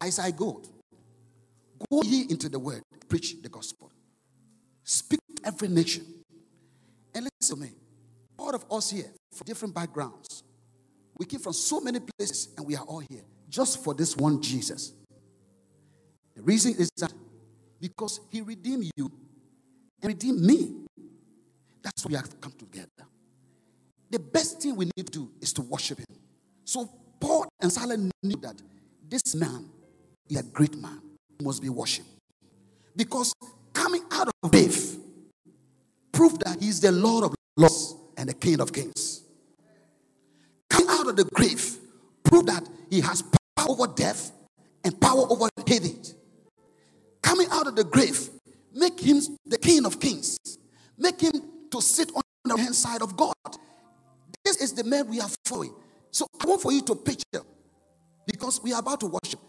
As 0.00 0.18
I 0.18 0.30
go, 0.30 0.62
go 1.90 2.02
ye 2.02 2.26
into 2.28 2.48
the 2.48 2.58
world, 2.58 2.82
preach 3.08 3.40
the 3.42 3.48
gospel, 3.48 3.90
speak 4.84 5.20
to 5.36 5.46
every 5.46 5.68
nation. 5.68 6.04
And 7.14 7.28
listen 7.40 7.56
to 7.56 7.62
me, 7.62 7.72
all 8.38 8.54
of 8.54 8.64
us 8.70 8.90
here, 8.90 9.10
from 9.32 9.44
different 9.46 9.74
backgrounds, 9.74 10.42
we 11.16 11.24
came 11.24 11.40
from 11.40 11.54
so 11.54 11.80
many 11.80 12.00
places 12.00 12.48
and 12.56 12.66
we 12.66 12.76
are 12.76 12.84
all 12.84 13.00
here 13.08 13.24
just 13.56 13.82
for 13.82 13.94
this 13.94 14.14
one 14.14 14.42
Jesus. 14.42 14.92
The 16.34 16.42
reason 16.42 16.74
is 16.78 16.90
that 16.98 17.12
because 17.80 18.20
he 18.30 18.42
redeemed 18.42 18.90
you 18.96 19.10
and 20.02 20.12
redeemed 20.12 20.42
me. 20.42 20.84
That's 21.82 22.04
why 22.04 22.10
we 22.10 22.16
have 22.16 22.38
come 22.38 22.52
together. 22.52 22.86
The 24.10 24.18
best 24.18 24.60
thing 24.60 24.76
we 24.76 24.90
need 24.94 25.06
to 25.06 25.12
do 25.12 25.30
is 25.40 25.54
to 25.54 25.62
worship 25.62 25.98
him. 25.98 26.18
So 26.64 26.86
Paul 27.18 27.48
and 27.58 27.72
Silas 27.72 27.98
knew 28.22 28.36
that 28.42 28.60
this 29.08 29.34
man 29.34 29.70
is 30.28 30.38
a 30.38 30.42
great 30.42 30.76
man. 30.76 31.00
He 31.38 31.44
must 31.44 31.62
be 31.62 31.70
worshipped. 31.70 32.08
Because 32.94 33.32
coming 33.72 34.02
out 34.10 34.28
of 34.28 34.34
the 34.42 34.48
grave 34.50 34.96
proved 36.12 36.44
that 36.44 36.60
he 36.60 36.68
is 36.68 36.80
the 36.80 36.92
Lord 36.92 37.24
of 37.24 37.34
lords 37.56 37.94
and 38.18 38.28
the 38.28 38.34
King 38.34 38.60
of 38.60 38.72
kings. 38.72 39.22
Coming 40.68 40.90
out 40.90 41.08
of 41.08 41.16
the 41.16 41.24
grave 41.24 41.78
proved 42.22 42.48
that 42.48 42.68
he 42.90 43.00
has 43.00 43.22
power 43.56 43.70
over 43.70 43.86
death 43.86 44.32
and 44.84 45.00
power 45.00 45.26
over 45.30 45.48
Hades. 45.66 46.14
Coming 47.22 47.48
out 47.50 47.66
of 47.66 47.74
the 47.76 47.84
grave 47.84 48.30
make 48.76 49.00
him 49.00 49.20
the 49.44 49.58
King 49.58 49.86
of 49.86 49.98
kings. 49.98 50.38
Make 50.98 51.20
him 51.20 51.32
to 51.70 51.80
sit 51.80 52.10
on 52.14 52.22
the 52.44 52.54
right 52.54 52.60
hand 52.60 52.74
side 52.74 53.02
of 53.02 53.16
God. 53.16 53.34
This 54.44 54.58
is 54.58 54.72
the 54.74 54.84
man 54.84 55.08
we 55.08 55.20
are 55.20 55.28
following. 55.44 55.74
So 56.10 56.26
I 56.40 56.46
want 56.46 56.62
for 56.62 56.72
you 56.72 56.82
to 56.82 56.94
picture, 56.94 57.42
because 58.26 58.62
we 58.62 58.72
are 58.72 58.80
about 58.80 59.00
to 59.00 59.06
worship. 59.06 59.40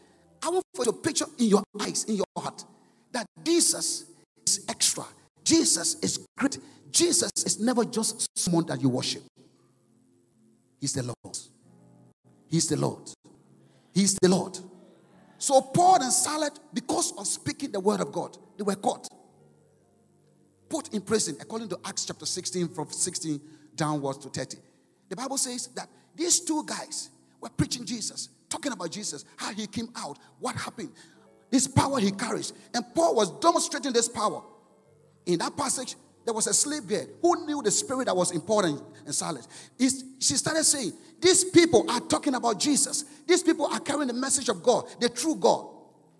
I 0.41 0.49
want 0.49 0.63
for 0.73 0.85
you 0.85 0.91
to 0.91 0.97
picture 0.97 1.25
in 1.37 1.45
your 1.47 1.63
eyes, 1.79 2.05
in 2.05 2.15
your 2.15 2.25
heart, 2.37 2.63
that 3.11 3.25
Jesus 3.43 4.05
is 4.45 4.65
extra. 4.67 5.05
Jesus 5.43 5.95
is 6.01 6.25
great. 6.37 6.57
Jesus 6.91 7.31
is 7.45 7.59
never 7.59 7.85
just 7.85 8.27
someone 8.37 8.65
that 8.65 8.81
you 8.81 8.89
worship. 8.89 9.23
He's 10.79 10.93
the 10.93 11.03
Lord. 11.03 11.37
He's 12.47 12.67
the 12.67 12.77
Lord. 12.77 13.09
He's 13.97 14.13
the 14.21 14.29
Lord. 14.29 14.59
So 15.39 15.59
Paul 15.59 16.03
and 16.03 16.13
Silas, 16.13 16.51
because 16.71 17.13
of 17.17 17.25
speaking 17.25 17.71
the 17.71 17.79
word 17.79 17.99
of 17.99 18.11
God, 18.11 18.37
they 18.55 18.61
were 18.61 18.75
caught, 18.75 19.07
put 20.69 20.93
in 20.93 21.01
prison, 21.01 21.35
according 21.41 21.69
to 21.69 21.79
Acts 21.83 22.05
chapter 22.05 22.27
16, 22.27 22.67
from 22.67 22.91
16 22.91 23.41
downwards 23.75 24.19
to 24.19 24.29
30. 24.29 24.57
The 25.09 25.15
Bible 25.15 25.39
says 25.39 25.69
that 25.75 25.89
these 26.15 26.41
two 26.41 26.63
guys 26.63 27.09
were 27.41 27.49
preaching 27.49 27.85
Jesus, 27.85 28.29
talking 28.49 28.71
about 28.71 28.91
Jesus, 28.91 29.25
how 29.35 29.51
he 29.51 29.65
came 29.65 29.89
out, 29.95 30.19
what 30.39 30.55
happened, 30.55 30.91
this 31.49 31.67
power 31.67 31.99
he 31.99 32.11
carries. 32.11 32.53
And 32.75 32.85
Paul 32.93 33.15
was 33.15 33.31
demonstrating 33.39 33.93
this 33.93 34.07
power. 34.07 34.43
In 35.25 35.39
that 35.39 35.57
passage, 35.57 35.95
there 36.23 36.35
was 36.35 36.45
a 36.45 36.53
slave 36.53 36.85
girl 36.87 37.07
who 37.23 37.47
knew 37.47 37.63
the 37.63 37.71
spirit 37.71 38.05
that 38.05 38.15
was 38.15 38.29
important 38.29 38.79
in 39.07 39.13
Silas. 39.13 39.47
She 39.79 40.35
started 40.35 40.65
saying, 40.65 40.93
These 41.19 41.45
people 41.45 41.89
are 41.89 41.99
talking 41.99 42.35
about 42.35 42.59
Jesus. 42.59 43.05
These 43.25 43.43
people 43.43 43.65
are 43.67 43.79
carrying 43.79 44.07
the 44.07 44.13
message 44.13 44.49
of 44.49 44.61
God, 44.61 44.85
the 44.99 45.09
true 45.09 45.35
God. 45.35 45.67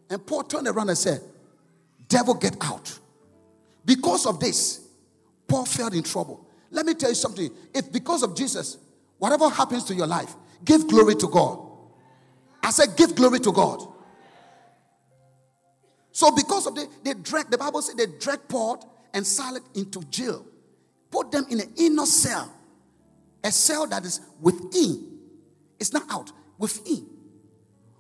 And 0.10 0.25
Paul 0.25 0.43
turned 0.43 0.67
around 0.67 0.89
and 0.89 0.97
said, 0.97 1.21
Devil, 2.07 2.36
get 2.36 2.55
out. 2.62 2.97
Because 3.86 4.25
of 4.25 4.39
this, 4.39 4.88
Paul 5.47 5.65
fell 5.65 5.93
in 5.93 6.03
trouble. 6.03 6.47
Let 6.71 6.86
me 6.86 6.93
tell 6.93 7.10
you 7.10 7.15
something. 7.15 7.49
If 7.73 7.91
because 7.91 8.23
of 8.23 8.36
Jesus, 8.36 8.77
whatever 9.17 9.49
happens 9.49 9.83
to 9.86 9.95
your 9.95 10.07
life, 10.07 10.36
give 10.63 10.88
glory 10.88 11.15
to 11.15 11.27
God. 11.27 11.60
I 12.63 12.71
said, 12.71 12.97
give 12.97 13.15
glory 13.15 13.39
to 13.39 13.51
God. 13.51 13.81
So 16.12 16.31
because 16.31 16.67
of 16.67 16.75
the, 16.75 16.89
they 17.03 17.13
dragged, 17.13 17.51
the 17.51 17.57
Bible 17.57 17.81
said 17.81 17.95
they 17.95 18.07
dragged 18.19 18.49
Paul 18.49 18.83
and 19.13 19.25
Silas 19.25 19.62
into 19.75 20.01
jail. 20.05 20.45
Put 21.10 21.31
them 21.31 21.45
in 21.49 21.62
an 21.62 21.71
inner 21.77 22.05
cell. 22.05 22.51
A 23.43 23.52
cell 23.52 23.88
that 23.88 24.06
is 24.06 24.21
within. 24.41 25.19
It's 25.80 25.93
not 25.93 26.04
out, 26.12 26.32
within. 26.58 27.06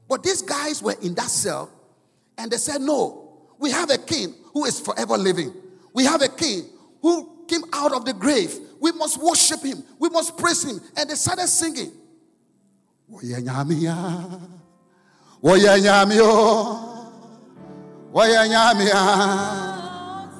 But 0.07 0.23
these 0.23 0.41
guys 0.41 0.81
were 0.81 0.95
in 1.01 1.13
that 1.15 1.29
cell 1.29 1.69
and 2.37 2.51
they 2.51 2.57
said, 2.57 2.81
No, 2.81 3.47
we 3.59 3.71
have 3.71 3.89
a 3.89 3.97
king 3.97 4.33
who 4.53 4.65
is 4.65 4.79
forever 4.79 5.17
living. 5.17 5.53
We 5.93 6.05
have 6.05 6.21
a 6.21 6.29
king 6.29 6.63
who 7.01 7.45
came 7.47 7.63
out 7.73 7.93
of 7.93 8.05
the 8.05 8.13
grave. 8.13 8.55
We 8.79 8.91
must 8.91 9.21
worship 9.21 9.63
him. 9.63 9.83
We 9.99 10.09
must 10.09 10.37
praise 10.37 10.63
him. 10.63 10.79
And 10.95 11.09
they 11.09 11.15
started 11.15 11.47
singing. 11.47 11.91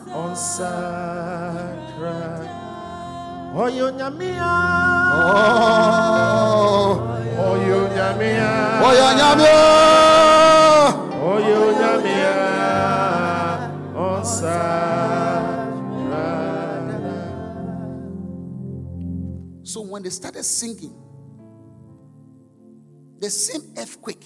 On. 0.10 1.17
Oyo 3.58 3.92
nyamia. 3.92 4.54
Oh. 5.26 6.94
Oyo 7.52 7.90
nyamia. 7.96 8.50
Woye 8.84 9.16
nyamio. 9.18 9.62
Oyo 11.26 11.72
nyamia. 11.80 12.34
On. 13.98 14.24
So 19.64 19.82
when 19.82 20.04
they 20.04 20.12
started 20.12 20.44
singing, 20.46 20.94
the 23.20 23.30
same 23.32 23.64
earthquake 23.76 24.26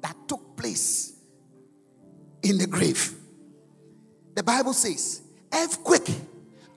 that 0.00 0.16
took 0.28 0.56
place 0.56 1.12
in 2.44 2.56
the 2.58 2.68
grave, 2.68 3.14
the 4.36 4.44
Bible 4.44 4.74
says, 4.74 5.22
earthquake 5.52 6.14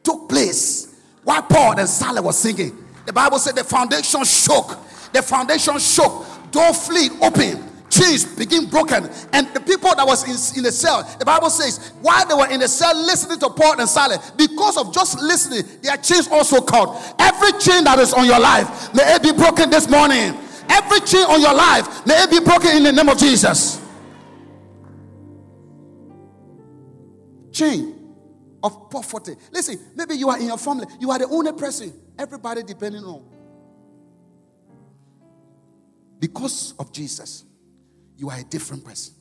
took 0.03 0.27
place 0.27 0.88
while 1.23 1.41
Paul 1.43 1.79
and 1.79 1.87
Silas 1.87 2.21
was 2.21 2.37
singing. 2.37 2.77
The 3.05 3.13
Bible 3.13 3.39
said 3.39 3.55
the 3.55 3.63
foundation 3.63 4.23
shook, 4.23 4.77
the 5.13 5.21
foundation 5.21 5.79
shook, 5.79 6.25
door 6.51 6.73
fleet 6.73 7.11
open, 7.21 7.63
chains 7.89 8.25
begin 8.25 8.69
broken, 8.69 9.09
and 9.33 9.47
the 9.53 9.59
people 9.59 9.93
that 9.95 10.05
was 10.05 10.23
in, 10.23 10.57
in 10.57 10.63
the 10.63 10.71
cell, 10.71 11.03
the 11.17 11.25
Bible 11.25 11.49
says, 11.49 11.91
while 12.01 12.25
they 12.27 12.35
were 12.35 12.47
in 12.49 12.59
the 12.59 12.67
cell 12.67 12.95
listening 12.95 13.39
to 13.39 13.49
Paul 13.49 13.79
and 13.79 13.89
Silas, 13.89 14.31
because 14.31 14.77
of 14.77 14.93
just 14.93 15.19
listening, 15.21 15.63
their 15.81 15.97
chains 15.97 16.27
also 16.27 16.61
caught. 16.61 17.15
Every 17.19 17.51
chain 17.59 17.83
that 17.85 17.99
is 17.99 18.13
on 18.13 18.25
your 18.25 18.39
life, 18.39 18.93
may 18.93 19.15
it 19.15 19.23
be 19.23 19.31
broken 19.31 19.69
this 19.69 19.89
morning. 19.89 20.37
Every 20.69 20.99
chain 21.01 21.25
on 21.25 21.41
your 21.41 21.53
life, 21.53 22.05
may 22.05 22.21
it 22.23 22.29
be 22.29 22.39
broken 22.39 22.77
in 22.77 22.83
the 22.83 22.91
name 22.91 23.09
of 23.09 23.17
Jesus. 23.17 23.81
Chain 27.51 27.98
of 28.63 28.89
poverty. 28.89 29.35
Listen, 29.51 29.79
maybe 29.95 30.15
you 30.15 30.29
are 30.29 30.39
in 30.39 30.47
your 30.47 30.57
family, 30.57 30.85
you 30.99 31.11
are 31.11 31.19
the 31.19 31.27
only 31.27 31.53
person, 31.53 31.93
everybody 32.17 32.63
depending 32.63 33.03
on. 33.03 33.23
Because 36.19 36.73
of 36.77 36.91
Jesus, 36.91 37.45
you 38.17 38.29
are 38.29 38.37
a 38.37 38.43
different 38.43 38.83
person. 38.83 39.13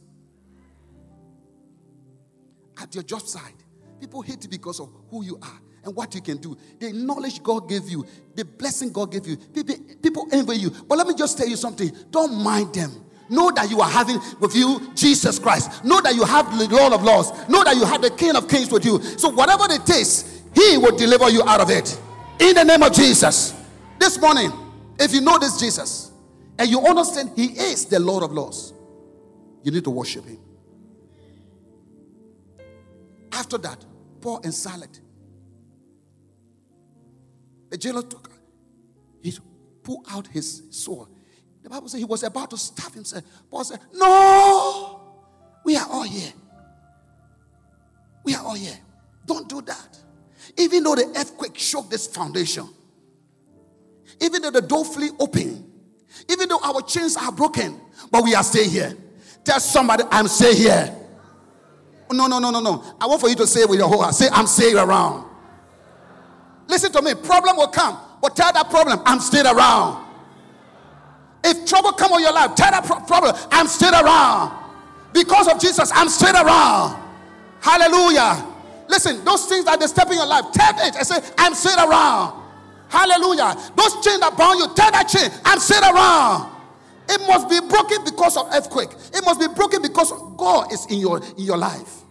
At 2.81 2.95
your 2.95 3.05
job 3.05 3.23
site, 3.23 3.65
people 4.01 4.23
hate 4.23 4.43
you 4.43 4.51
because 4.51 4.81
of 4.81 4.91
who 5.11 5.25
you 5.25 5.39
are 5.41 5.61
and 5.85 5.95
what 5.95 6.15
you 6.15 6.21
can 6.21 6.39
do. 6.39 6.57
The 6.79 6.93
knowledge 6.93 7.43
God 7.43 7.69
gave 7.69 7.89
you, 7.89 8.05
the 8.35 8.45
blessing 8.45 8.93
God 8.93 9.13
gave 9.13 9.27
you. 9.27 9.37
People, 9.37 9.77
people 10.03 10.29
envy 10.33 10.57
you. 10.57 10.71
But 10.71 10.99
let 10.99 11.07
me 11.07 11.15
just 11.15 11.39
tell 11.39 11.49
you 11.49 11.57
something 11.57 11.91
don't 12.11 12.35
mind 12.43 12.75
them. 12.75 13.05
Know 13.29 13.51
that 13.51 13.71
you 13.71 13.81
are 13.81 13.89
having 13.89 14.21
with 14.41 14.55
you 14.55 14.91
Jesus 14.95 15.39
Christ. 15.39 15.85
Know 15.85 16.01
that 16.01 16.15
you 16.15 16.25
have 16.25 16.57
the 16.59 16.69
Lord 16.75 16.93
of 16.93 17.03
Lords. 17.03 17.31
Know 17.49 17.63
that 17.65 17.77
you 17.77 17.85
have 17.85 18.03
the 18.03 18.11
King 18.11 18.37
of 18.37 18.49
Kings 18.49 18.71
with 18.71 18.85
you. 18.85 19.03
So, 19.03 19.29
whatever 19.29 19.65
it 19.71 19.89
is, 19.91 20.43
He 20.55 20.79
will 20.79 20.97
deliver 20.97 21.29
you 21.31 21.43
out 21.45 21.61
of 21.61 21.71
it. 21.71 21.99
In 22.41 22.55
the 22.55 22.65
name 22.65 22.83
of 22.83 22.93
Jesus. 22.93 23.55
This 23.99 24.21
morning, 24.21 24.51
if 24.99 25.13
you 25.13 25.21
know 25.21 25.39
this 25.39 25.59
Jesus 25.59 26.13
and 26.59 26.69
you 26.69 26.81
understand 26.81 27.33
He 27.37 27.47
is 27.47 27.87
the 27.87 28.01
Lord 28.01 28.23
of 28.23 28.33
Lords, 28.33 28.73
you 29.63 29.73
need 29.73 29.85
to 29.85 29.91
worship 29.91 30.25
Him. 30.25 30.39
After 33.33 33.59
that, 33.59 33.85
Paul 34.21 34.41
and 34.43 34.55
Silas, 34.55 35.01
the 37.71 37.77
jailer 37.77 38.03
took, 38.03 38.31
he 39.23 39.37
pulled 39.83 40.07
out 40.11 40.27
his 40.29 40.63
sword. 40.71 41.09
The 41.69 41.75
Bible 41.75 41.89
says 41.91 41.99
he 41.99 42.07
was 42.07 42.23
about 42.23 42.49
to 42.49 42.57
stab 42.57 42.95
himself. 42.95 43.23
Paul 43.51 43.63
said, 43.63 43.79
No, 43.93 45.03
we 45.67 45.77
are 45.77 45.87
all 45.91 46.03
here. 46.03 46.33
We 48.25 48.35
are 48.35 48.43
all 48.43 48.55
here. 48.55 48.79
Don't 49.27 49.47
do 49.47 49.61
that. 49.61 49.99
Even 50.57 50.83
though 50.83 50.95
the 50.95 51.13
earthquake 51.15 51.59
shook 51.59 51.91
this 51.91 52.07
foundation, 52.07 52.67
even 54.19 54.41
though 54.41 54.51
the 54.51 54.63
door 54.63 54.83
flew 54.83 55.11
open, 55.19 55.71
even 56.31 56.49
though 56.49 56.59
our 56.65 56.81
chains 56.81 57.19
are 57.19 57.31
broken, 57.31 57.79
but 58.11 58.25
we 58.25 58.35
are 58.35 58.43
still 58.43 58.67
here. 58.67 58.97
Tell 59.45 59.61
somebody, 59.61 60.05
I'm 60.11 60.27
still 60.27 60.55
here. 60.55 60.97
No, 62.11 62.29
no, 62.29 62.39
no, 62.39 62.51
no, 62.51 62.61
no. 62.61 62.83
I 62.99 63.07
want 63.07 63.21
for 63.21 63.29
you 63.29 63.37
to 63.37 63.47
say 63.47 63.61
it 63.61 63.69
with 63.69 63.79
your 63.79 63.89
whole 63.89 64.01
heart. 64.01 64.15
Say, 64.15 64.29
I'm 64.33 64.47
still 64.47 64.79
around. 64.79 65.29
Listen 66.67 66.91
to 66.93 67.03
me. 67.03 67.13
Problem 67.15 67.59
will 67.59 67.69
come, 67.69 67.99
but 68.23 68.35
tell 68.35 68.55
that 68.55 68.71
problem, 68.71 69.03
I'm 69.05 69.21
still 69.21 69.47
around. 69.47 70.08
If 71.45 71.67
trouble 71.67 71.93
come 71.93 72.13
on 72.13 72.23
your 72.23 72.33
life, 72.33 72.55
tell 72.55 72.71
that 72.71 72.85
pro- 72.85 73.01
problem, 73.01 73.35
I'm 73.51 73.67
still 73.67 73.93
around. 73.93 74.53
Because 75.13 75.49
of 75.49 75.61
Jesus, 75.61 75.91
I'm 75.95 76.09
still 76.09 76.35
around. 76.35 77.03
Hallelujah. 77.61 78.45
Listen, 78.89 79.25
those 79.25 79.47
things 79.47 79.65
that 79.67 79.81
disturb 79.81 80.09
in 80.09 80.15
your 80.15 80.27
life, 80.27 80.47
tell 80.53 80.75
it 80.79 80.97
and 80.97 81.07
say, 81.07 81.21
I'm 81.37 81.55
still 81.55 81.79
around. 81.79 82.43
Hallelujah. 82.89 83.55
Those 83.77 83.95
chains 84.05 84.21
that 84.21 84.35
bound 84.37 84.59
you, 84.59 84.67
tell 84.75 84.91
that 84.91 85.09
chain, 85.09 85.31
I'm 85.45 85.59
still 85.59 85.83
around. 85.83 86.55
It 87.11 87.21
must 87.27 87.49
be 87.49 87.61
broken 87.69 88.05
because 88.05 88.37
of 88.37 88.49
earthquake. 88.53 88.91
It 89.15 89.25
must 89.25 89.41
be 89.41 89.49
broken 89.49 89.81
because 89.83 90.13
God 90.37 90.73
is 90.73 90.87
in 90.87 90.99
your 90.99 91.23
in 91.39 91.45
your 91.45 91.57
life. 91.57 92.03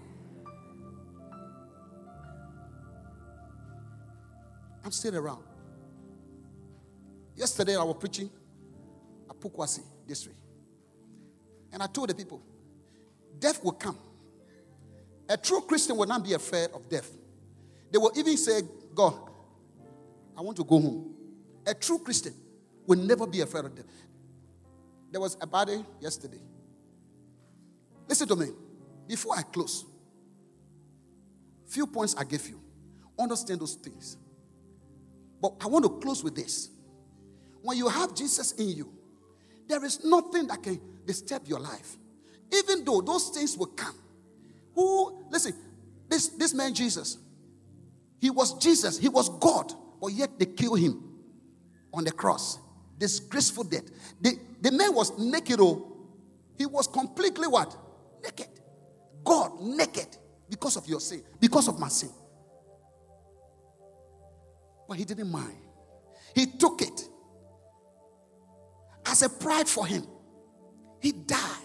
I'm 4.83 4.91
still 4.91 5.15
around. 5.15 5.43
Yesterday 7.35 7.75
I 7.75 7.83
was 7.83 7.97
preaching 7.99 8.31
Pukwasi 9.39 9.81
district. 10.07 10.37
And 11.71 11.83
I 11.83 11.87
told 11.87 12.09
the 12.09 12.15
people, 12.15 12.41
death 13.39 13.63
will 13.63 13.73
come. 13.73 13.97
A 15.29 15.37
true 15.37 15.61
Christian 15.61 15.97
will 15.97 16.07
not 16.07 16.23
be 16.23 16.33
afraid 16.33 16.69
of 16.73 16.87
death. 16.89 17.11
They 17.91 17.97
will 17.97 18.11
even 18.15 18.37
say, 18.37 18.61
God, 18.95 19.13
I 20.37 20.41
want 20.41 20.57
to 20.57 20.63
go 20.63 20.79
home. 20.79 21.13
A 21.65 21.73
true 21.73 21.99
Christian 21.99 22.33
will 22.85 22.97
never 22.97 23.27
be 23.27 23.41
afraid 23.41 23.65
of 23.65 23.75
death. 23.75 23.85
There 25.11 25.19
was 25.21 25.37
a 25.41 25.47
body 25.47 25.83
yesterday. 25.99 26.39
Listen 28.07 28.27
to 28.29 28.35
me. 28.35 28.47
Before 29.07 29.37
I 29.37 29.41
close, 29.41 29.85
few 31.65 31.87
points 31.87 32.15
I 32.17 32.23
gave 32.23 32.47
you. 32.47 32.59
Understand 33.17 33.61
those 33.61 33.75
things. 33.75 34.17
But 35.41 35.53
I 35.61 35.67
want 35.67 35.85
to 35.85 35.89
close 35.89 36.23
with 36.23 36.35
this. 36.35 36.69
When 37.61 37.77
you 37.77 37.87
have 37.87 38.13
Jesus 38.15 38.53
in 38.53 38.69
you, 38.69 38.96
there 39.67 39.83
is 39.83 40.03
nothing 40.03 40.47
that 40.47 40.63
can 40.63 40.79
disturb 41.05 41.47
your 41.47 41.59
life. 41.59 41.97
Even 42.53 42.85
though 42.85 43.01
those 43.01 43.29
things 43.29 43.57
will 43.57 43.67
come. 43.67 43.95
Who, 44.75 45.25
listen, 45.29 45.53
this, 46.07 46.29
this 46.29 46.53
man 46.53 46.73
Jesus, 46.73 47.17
he 48.19 48.29
was 48.29 48.57
Jesus, 48.57 48.97
he 48.97 49.09
was 49.09 49.29
God, 49.39 49.73
but 50.01 50.07
yet 50.07 50.37
they 50.39 50.45
killed 50.45 50.79
him 50.79 51.03
on 51.93 52.03
the 52.03 52.11
cross. 52.11 52.59
Disgraceful 52.97 53.65
death. 53.65 53.85
The, 54.21 54.39
the 54.61 54.71
man 54.71 54.93
was 54.93 55.17
naked, 55.17 55.59
oh, 55.59 55.97
he 56.57 56.65
was 56.65 56.87
completely 56.87 57.47
what? 57.47 57.75
Naked. 58.23 58.47
God 59.23 59.61
naked 59.61 60.17
because 60.49 60.77
of 60.77 60.87
your 60.87 60.99
sin, 60.99 61.21
because 61.39 61.67
of 61.67 61.79
my 61.79 61.89
sin. 61.89 62.09
But 64.87 64.97
he 64.97 65.05
didn't 65.05 65.29
mind. 65.29 65.57
He 66.33 66.45
took 66.45 66.81
it 66.81 66.96
as 69.07 69.21
a 69.21 69.29
pride 69.29 69.67
for 69.67 69.85
him. 69.85 70.05
He 71.01 71.11
died. 71.11 71.63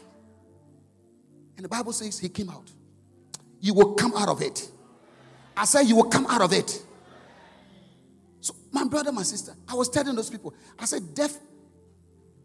And 1.57 1.64
the 1.64 1.68
Bible 1.68 1.92
says 1.92 2.18
he 2.18 2.28
came 2.28 2.50
out. 2.50 2.70
You 3.61 3.74
will 3.74 3.94
come 3.94 4.14
out 4.16 4.28
of 4.28 4.42
it. 4.42 4.68
I 5.57 5.64
said, 5.64 5.83
You 5.83 5.96
will 5.96 6.11
come 6.11 6.26
out 6.26 6.42
of 6.42 6.52
it. 6.52 6.83
So, 8.40 8.55
my 8.72 8.85
brother, 8.85 9.12
my 9.12 9.22
sister, 9.22 9.55
I 9.68 9.74
was 9.74 9.88
telling 9.88 10.14
those 10.16 10.31
people, 10.31 10.55
I 10.78 10.85
said, 10.85 11.14
Death 11.14 11.38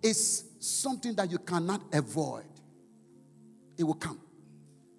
is 0.02 0.44
something 0.60 1.16
that 1.16 1.32
you 1.32 1.40
cannot 1.40 1.82
avoid. 1.94 2.46
It 3.78 3.84
will 3.84 3.96
come 3.96 4.20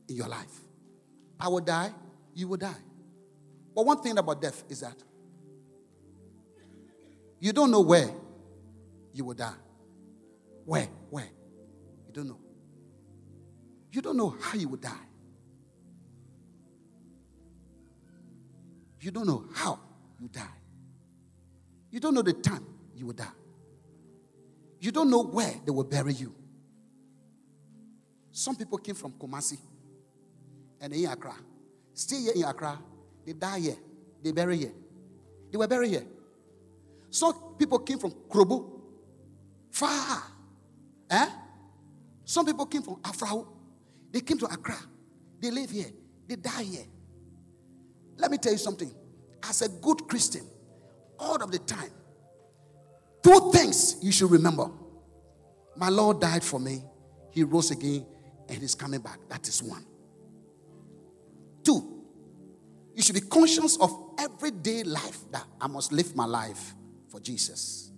in 0.09 0.17
your 0.17 0.29
life. 0.29 0.61
I 1.39 1.49
will 1.49 1.61
die, 1.61 1.93
you 2.35 2.49
will 2.49 2.57
die. 2.57 2.75
But 3.75 3.87
one 3.87 4.01
thing 4.03 4.19
about 4.19 4.43
death 4.43 4.65
is 4.69 4.81
that 4.81 4.97
you 7.39 7.53
don't 7.53 7.71
know 7.71 7.81
where 7.81 8.11
you 9.13 9.25
will 9.25 9.35
die. 9.35 9.55
Where? 10.69 10.87
Where? 11.09 11.25
You 12.09 12.13
don't 12.13 12.29
know. 12.29 12.39
You 13.91 14.03
don't 14.03 14.19
know 14.19 14.37
how 14.39 14.59
you 14.59 14.69
will 14.69 14.77
die. 14.77 15.07
You 19.01 19.11
don't 19.11 19.27
know 19.27 19.47
how 19.55 19.81
you 20.21 20.29
die. 20.29 20.43
You 21.91 22.01
don't 22.01 22.13
know 22.13 22.21
the 22.21 22.35
time 22.35 22.67
you 22.95 23.07
will 23.07 23.15
die. 23.15 23.33
You 24.79 24.93
don't 24.93 25.09
know 25.09 25.23
where 25.23 25.55
they 25.65 25.71
will 25.71 25.85
bury 25.85 26.13
you. 26.13 26.35
Some 28.31 28.55
people 28.55 28.77
came 28.77 28.95
from 28.95 29.13
Kumasi 29.13 29.57
and 30.83 30.93
in 30.93 31.07
Accra. 31.07 31.35
Stay 31.95 32.21
here 32.21 32.33
in 32.37 32.45
Accra. 32.45 32.79
They 33.25 33.33
die 33.33 33.61
here. 33.61 33.77
They 34.23 34.33
bury 34.33 34.59
here. 34.59 34.73
They 35.51 35.57
were 35.57 35.67
buried 35.67 35.93
here. 35.93 36.05
Some 37.09 37.55
people 37.59 37.79
came 37.79 37.99
from 37.99 38.13
Krobo, 38.29 38.83
far. 39.71 40.35
Eh? 41.11 41.29
Some 42.25 42.47
people 42.47 42.67
came 42.67 42.83
from 42.83 42.97
Aflao. 42.97 43.47
They 44.13 44.21
came 44.21 44.39
to 44.39 44.47
Accra. 44.47 44.79
They 45.41 45.51
live 45.51 45.71
here. 45.71 45.91
They 46.27 46.37
die 46.37 46.63
here. 46.63 46.85
Let 48.17 48.31
me 48.31 48.39
tell 48.39 48.53
you 48.53 48.59
something. 48.59 48.93
As 49.43 49.63
a 49.63 49.69
good 49.69 50.09
Christian, 50.09 50.47
all 51.19 51.43
of 51.43 51.51
the 51.51 51.59
time, 51.59 51.91
two 53.23 53.51
things 53.53 53.97
you 54.03 54.13
should 54.13 54.31
remember. 54.31 54.69
My 55.77 55.89
Lord 55.89 56.21
died 56.21 56.43
for 56.43 56.59
me. 56.59 56.83
He 57.31 57.45
rose 57.45 57.71
again 57.71 58.05
and 58.49 58.59
he's 58.59 58.75
coming 58.75 59.01
back. 59.01 59.21
That 59.29 59.47
is 59.47 59.63
one. 59.63 59.87
Two, 61.63 62.03
you 62.95 63.03
should 63.03 63.15
be 63.15 63.21
conscious 63.21 63.77
of 63.79 63.91
everyday 64.19 64.83
life 64.83 65.21
that 65.31 65.45
I 65.61 65.69
must 65.69 65.93
live 65.93 66.17
my 66.17 66.25
life 66.25 66.75
for 67.09 67.21
Jesus. 67.21 67.93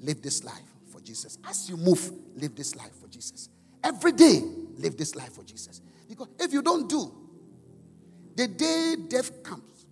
Live 0.00 0.22
this 0.22 0.42
life 0.42 0.69
for 1.00 1.06
Jesus. 1.06 1.38
As 1.48 1.68
you 1.68 1.76
move, 1.76 2.12
live 2.36 2.54
this 2.54 2.76
life 2.76 2.94
for 3.00 3.08
Jesus. 3.08 3.48
Every 3.82 4.12
day, 4.12 4.42
live 4.76 4.96
this 4.96 5.14
life 5.14 5.32
for 5.32 5.42
Jesus. 5.42 5.80
Because 6.08 6.28
if 6.38 6.52
you 6.52 6.62
don't 6.62 6.88
do, 6.88 7.12
the 8.36 8.46
day 8.46 8.96
death 9.08 9.42
comes, 9.42 9.86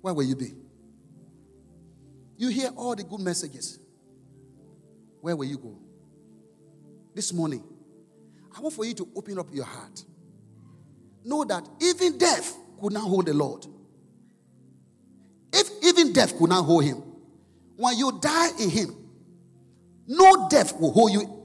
where 0.00 0.14
will 0.14 0.24
you 0.24 0.36
be? 0.36 0.52
You 2.36 2.48
hear 2.48 2.70
all 2.76 2.94
the 2.94 3.04
good 3.04 3.20
messages. 3.20 3.78
Where 5.20 5.36
will 5.36 5.46
you 5.46 5.58
go? 5.58 5.78
This 7.14 7.32
morning, 7.32 7.62
I 8.56 8.60
want 8.60 8.74
for 8.74 8.84
you 8.84 8.94
to 8.94 9.08
open 9.16 9.38
up 9.38 9.46
your 9.52 9.64
heart. 9.64 10.04
Know 11.24 11.44
that 11.44 11.66
even 11.80 12.18
death 12.18 12.56
could 12.80 12.92
not 12.92 13.02
hold 13.04 13.26
the 13.26 13.34
Lord. 13.34 13.66
If 15.52 15.70
even 15.82 16.12
death 16.12 16.36
could 16.36 16.50
not 16.50 16.64
hold 16.64 16.84
him, 16.84 17.02
when 17.76 17.96
you 17.96 18.18
die 18.20 18.50
in 18.60 18.68
him, 18.68 19.03
no 20.06 20.48
death 20.48 20.78
will 20.78 20.92
hold 20.92 21.12
you 21.12 21.42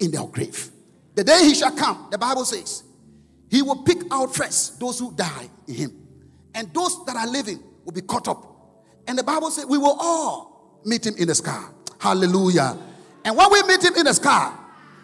in 0.00 0.10
their 0.10 0.26
grave. 0.26 0.70
The 1.14 1.24
day 1.24 1.40
he 1.44 1.54
shall 1.54 1.72
come, 1.72 2.08
the 2.10 2.18
Bible 2.18 2.44
says, 2.44 2.82
he 3.50 3.62
will 3.62 3.82
pick 3.84 4.02
out 4.10 4.34
first 4.34 4.80
those 4.80 4.98
who 4.98 5.14
die 5.14 5.48
in 5.68 5.74
him, 5.74 6.08
and 6.54 6.72
those 6.74 7.04
that 7.06 7.16
are 7.16 7.26
living 7.26 7.62
will 7.84 7.92
be 7.92 8.00
caught 8.00 8.26
up. 8.28 8.44
And 9.06 9.18
the 9.18 9.22
Bible 9.22 9.50
says, 9.50 9.66
we 9.66 9.78
will 9.78 9.96
all 10.00 10.80
meet 10.84 11.06
him 11.06 11.14
in 11.16 11.28
the 11.28 11.34
sky. 11.34 11.64
Hallelujah. 12.00 12.76
And 13.24 13.36
when 13.36 13.50
we 13.52 13.62
meet 13.62 13.82
him 13.82 13.94
in 13.94 14.04
the 14.04 14.12
sky, 14.12 14.54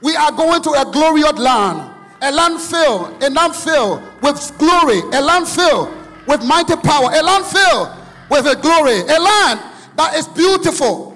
we 0.02 0.16
are 0.16 0.32
going 0.32 0.62
to 0.62 0.70
a 0.70 0.90
glorious 0.90 1.38
land 1.38 1.90
a 2.22 2.30
land 2.32 2.60
filled, 2.60 3.22
a 3.22 3.30
land 3.30 3.54
filled 3.54 4.02
with 4.22 4.58
glory, 4.58 5.00
a 5.12 5.20
land 5.20 5.48
filled 5.48 5.88
with 6.26 6.44
mighty 6.44 6.76
power, 6.76 7.10
a 7.12 7.22
land 7.22 7.46
filled 7.46 7.88
with 8.30 8.46
a 8.46 8.56
glory, 8.60 9.00
a 9.00 9.18
land 9.18 9.60
that 9.96 10.14
is 10.16 10.28
beautiful. 10.28 11.09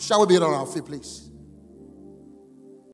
Shall 0.00 0.20
we 0.20 0.26
be 0.26 0.36
on 0.38 0.54
our 0.54 0.64
feet, 0.64 0.86
please? 0.86 1.19